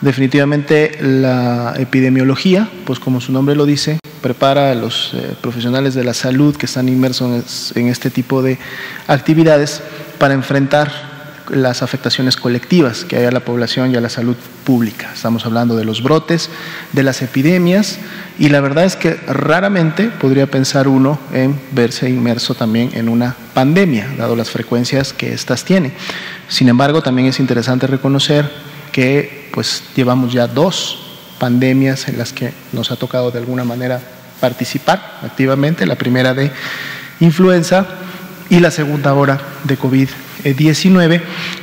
[0.00, 6.04] Definitivamente la epidemiología, pues como su nombre lo dice, prepara a los eh, profesionales de
[6.04, 8.58] la salud que están inmersos en este tipo de
[9.06, 9.82] actividades
[10.18, 11.15] para enfrentar
[11.50, 15.10] las afectaciones colectivas que hay a la población y a la salud pública.
[15.14, 16.50] Estamos hablando de los brotes,
[16.92, 17.98] de las epidemias
[18.38, 23.36] y la verdad es que raramente podría pensar uno en verse inmerso también en una
[23.54, 25.92] pandemia, dado las frecuencias que éstas tienen.
[26.48, 28.50] Sin embargo, también es interesante reconocer
[28.92, 30.98] que pues llevamos ya dos
[31.38, 34.00] pandemias en las que nos ha tocado de alguna manera
[34.40, 36.50] participar activamente, la primera de
[37.20, 37.86] influenza
[38.50, 40.08] y la segunda ahora de COVID-19,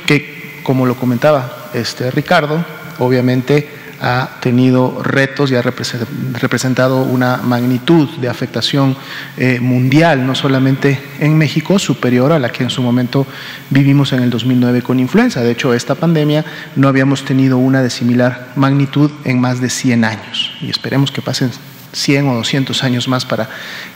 [0.06, 2.64] que como lo comentaba este Ricardo,
[2.98, 3.68] obviamente
[4.00, 8.96] ha tenido retos y ha representado una magnitud de afectación
[9.36, 13.26] eh, mundial, no solamente en México, superior a la que en su momento
[13.70, 15.42] vivimos en el 2009 con influenza.
[15.42, 16.44] De hecho, esta pandemia
[16.76, 21.22] no habíamos tenido una de similar magnitud en más de 100 años y esperemos que
[21.22, 21.50] pasen
[21.94, 23.48] 100 o 200 años más para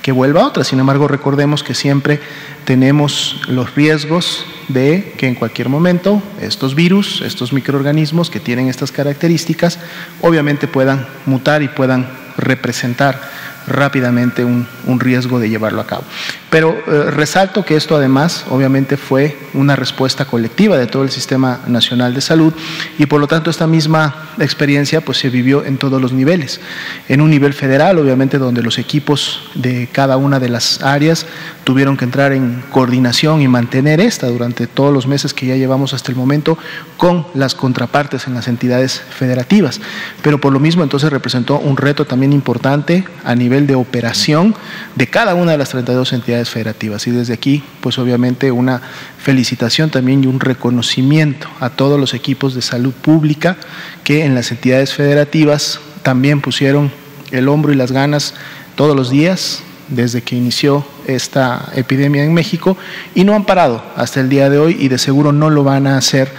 [0.02, 0.64] que vuelva otra.
[0.64, 2.20] Sin embargo, recordemos que siempre
[2.64, 8.92] tenemos los riesgos de que en cualquier momento estos virus, estos microorganismos que tienen estas
[8.92, 9.78] características,
[10.20, 13.20] obviamente puedan mutar y puedan representar
[13.68, 14.66] rápidamente un,
[14.98, 16.02] riesgo de llevarlo a cabo.
[16.50, 21.60] Pero eh, resalto que esto además obviamente fue una respuesta colectiva de todo el Sistema
[21.66, 22.52] Nacional de Salud
[22.98, 26.60] y por lo tanto esta misma experiencia pues se vivió en todos los niveles.
[27.08, 31.26] En un nivel federal obviamente donde los equipos de cada una de las áreas
[31.64, 35.92] tuvieron que entrar en coordinación y mantener esta durante todos los meses que ya llevamos
[35.92, 36.56] hasta el momento
[36.96, 39.80] con las contrapartes en las entidades federativas.
[40.22, 44.54] Pero por lo mismo entonces representó un reto también importante a nivel de operación
[44.94, 47.06] de cada una de las 32 entidades federativas.
[47.06, 48.80] Y desde aquí, pues obviamente una
[49.18, 53.56] felicitación también y un reconocimiento a todos los equipos de salud pública
[54.04, 56.90] que en las entidades federativas también pusieron
[57.30, 58.34] el hombro y las ganas
[58.74, 62.76] todos los días desde que inició esta epidemia en México
[63.14, 65.86] y no han parado hasta el día de hoy y de seguro no lo van
[65.86, 66.30] a hacer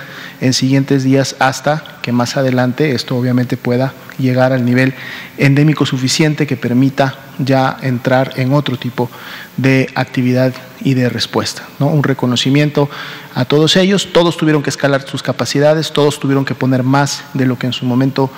[0.41, 4.93] en siguientes días hasta que más adelante esto obviamente pueda llegar al nivel
[5.37, 9.09] endémico suficiente que permita ya entrar en otro tipo
[9.57, 11.63] de actividad y de respuesta.
[11.79, 11.87] ¿no?
[11.87, 12.89] Un reconocimiento
[13.35, 17.45] a todos ellos, todos tuvieron que escalar sus capacidades, todos tuvieron que poner más de
[17.45, 18.29] lo que en su momento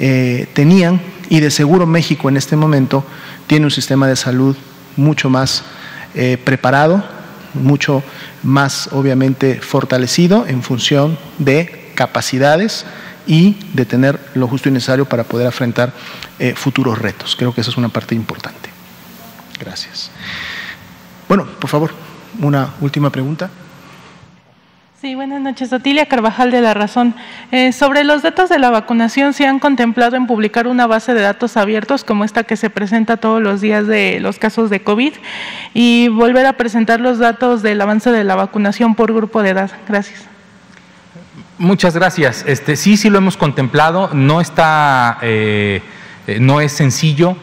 [0.00, 3.04] eh, tenían y de seguro México en este momento
[3.46, 4.56] tiene un sistema de salud
[4.96, 5.62] mucho más
[6.14, 7.04] eh, preparado,
[7.54, 8.02] mucho
[8.42, 12.84] más obviamente fortalecido en función de capacidades
[13.26, 15.92] y de tener lo justo y necesario para poder afrontar
[16.38, 17.36] eh, futuros retos.
[17.36, 18.70] Creo que esa es una parte importante.
[19.60, 20.10] Gracias.
[21.28, 21.92] Bueno, por favor,
[22.40, 23.50] una última pregunta.
[25.00, 25.72] Sí, buenas noches.
[25.72, 27.14] Otilia Carvajal de La Razón.
[27.52, 31.20] Eh, sobre los datos de la vacunación, ¿se han contemplado en publicar una base de
[31.20, 35.12] datos abiertos como esta que se presenta todos los días de los casos de COVID
[35.72, 39.70] y volver a presentar los datos del avance de la vacunación por grupo de edad?
[39.86, 40.24] Gracias.
[41.58, 42.44] Muchas gracias.
[42.48, 44.10] Este, sí, sí lo hemos contemplado.
[44.14, 45.80] No está, eh,
[46.26, 47.36] eh, no es sencillo.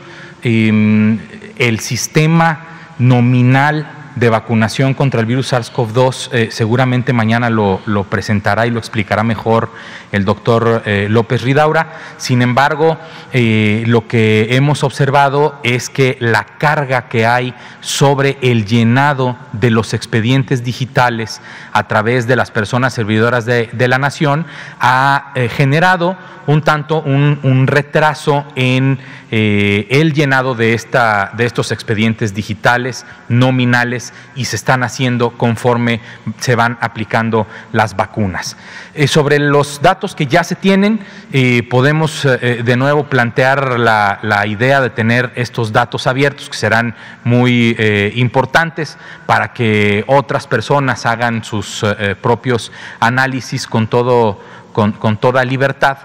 [0.44, 1.20] Em,
[1.58, 2.66] el sistema
[3.00, 6.30] nominal de vacunación contra el virus SARS-CoV-2.
[6.32, 9.70] Eh, seguramente mañana lo, presentará y lo explicará mejor
[10.12, 11.94] el doctor eh, López Ridaura.
[12.18, 12.98] Sin embargo,
[13.34, 19.72] eh, lo que hemos observado es que la carga que hay sobre el llenado de
[19.72, 21.42] los expedientes digitales
[21.74, 24.46] a través de las personas servidoras de, de la nación
[24.80, 29.00] ha generado un tanto un, retraso en
[29.38, 36.00] eh, el llenado de, esta, de estos expedientes digitales nominales y se están haciendo conforme
[36.40, 38.56] se van aplicando las vacunas.
[38.94, 41.02] Eh, sobre los datos que ya se tienen,
[41.34, 47.76] eh, podemos de nuevo plantear la, idea de tener estos datos abiertos que serán muy
[48.16, 51.86] importantes para que otras personas hagan sus
[52.22, 52.72] propios
[53.02, 54.40] análisis con, todo,
[54.72, 55.98] con toda libertad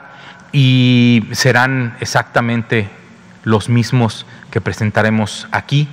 [0.52, 2.99] y serán exactamente
[3.43, 5.88] los mismos que presentaremos aquí.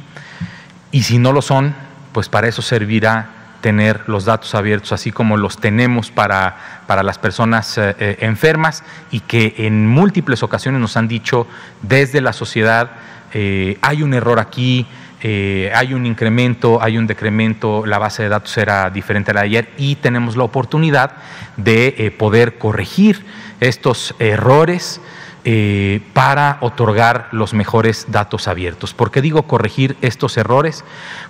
[0.91, 1.75] Y si no lo son,
[2.11, 7.17] pues para eso servirá tener los datos abiertos, así como los tenemos para, para las
[7.17, 11.47] personas eh, eh, enfermas y que en múltiples ocasiones nos han dicho
[11.81, 12.91] desde la sociedad,
[13.33, 14.87] eh, hay un error aquí,
[15.19, 19.47] hay un incremento, hay un decremento, la base de datos era diferente a la de
[19.47, 21.11] ayer y tenemos la oportunidad
[21.57, 23.25] de poder corregir
[23.59, 25.01] estos errores
[25.49, 28.93] eh, para otorgar los mejores datos abiertos.
[28.93, 30.83] ¿Por qué digo corregir estos errores?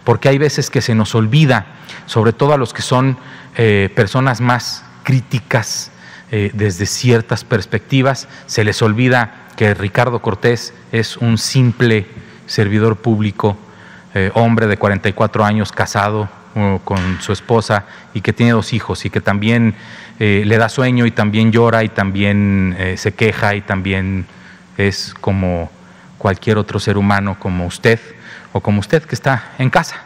[0.04, 1.68] Porque hay veces que se nos olvida,
[2.08, 3.20] sobre todo a los que son
[3.58, 5.92] eh, personas más críticas
[6.32, 12.08] eh, desde ciertas perspectivas, se les olvida que Ricardo Cortés es un simple
[12.48, 13.56] servidor público,
[14.34, 16.28] hombre de 44 años, casado
[16.84, 19.76] con su esposa y que tiene dos hijos y que también
[20.20, 24.26] eh, le da sueño y también llora y también eh, se queja y también
[24.78, 25.72] es como
[26.18, 28.00] cualquier otro ser humano, como usted
[28.52, 30.02] o como usted que está en casa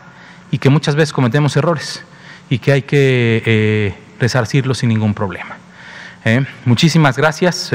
[0.51, 2.03] y que muchas veces cometemos errores
[2.49, 5.55] y que hay que eh, resarcirlos sin ningún problema.
[6.65, 7.71] muchísimas gracias.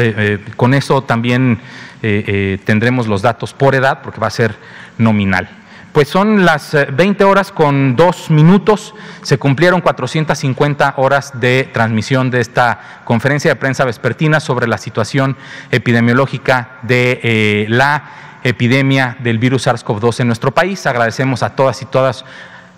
[0.56, 1.58] con eso también
[2.00, 4.54] tendremos los datos por edad porque va a ser
[4.98, 5.48] nominal.
[5.96, 8.94] Pues son las 20 eh, horas con dos minutos.
[9.22, 15.38] Se cumplieron 450 horas de transmisión de esta conferencia de prensa vespertina sobre la situación
[15.70, 18.10] epidemiológica de eh, la
[18.44, 20.86] epidemia del virus SARS-CoV-2 en nuestro país.
[20.86, 21.86] Agradecemos a todas y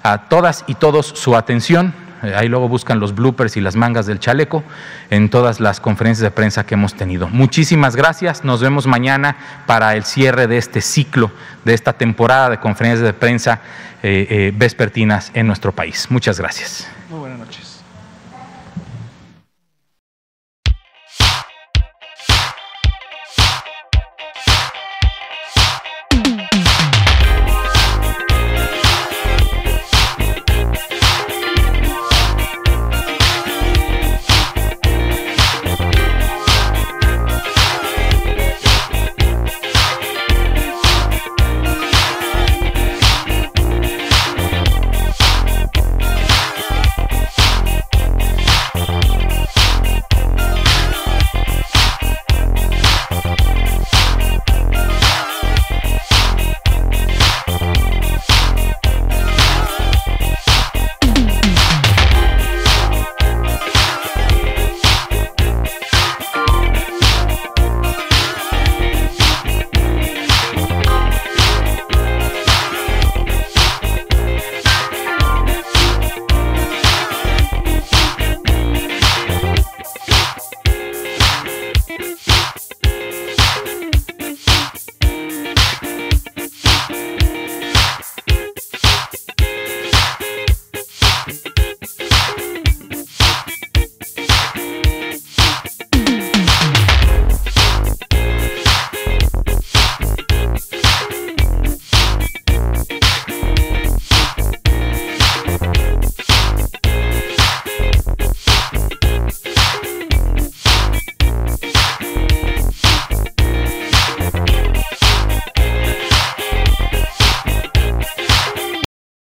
[0.05, 1.93] a todas y todos su atención.
[2.23, 4.64] Ahí luego buscan los bloopers y las mangas del chaleco
[5.11, 7.29] en todas las conferencias de prensa que hemos tenido.
[7.29, 8.45] Muchísimas gracias.
[8.45, 11.31] Nos vemos mañana para el cierre de este ciclo,
[11.64, 13.61] de esta temporada de conferencias de prensa
[14.03, 16.07] eh, eh, vespertinas en nuestro país.
[16.11, 16.89] Muchas gracias.
[17.11, 17.68] Muy buenas noches.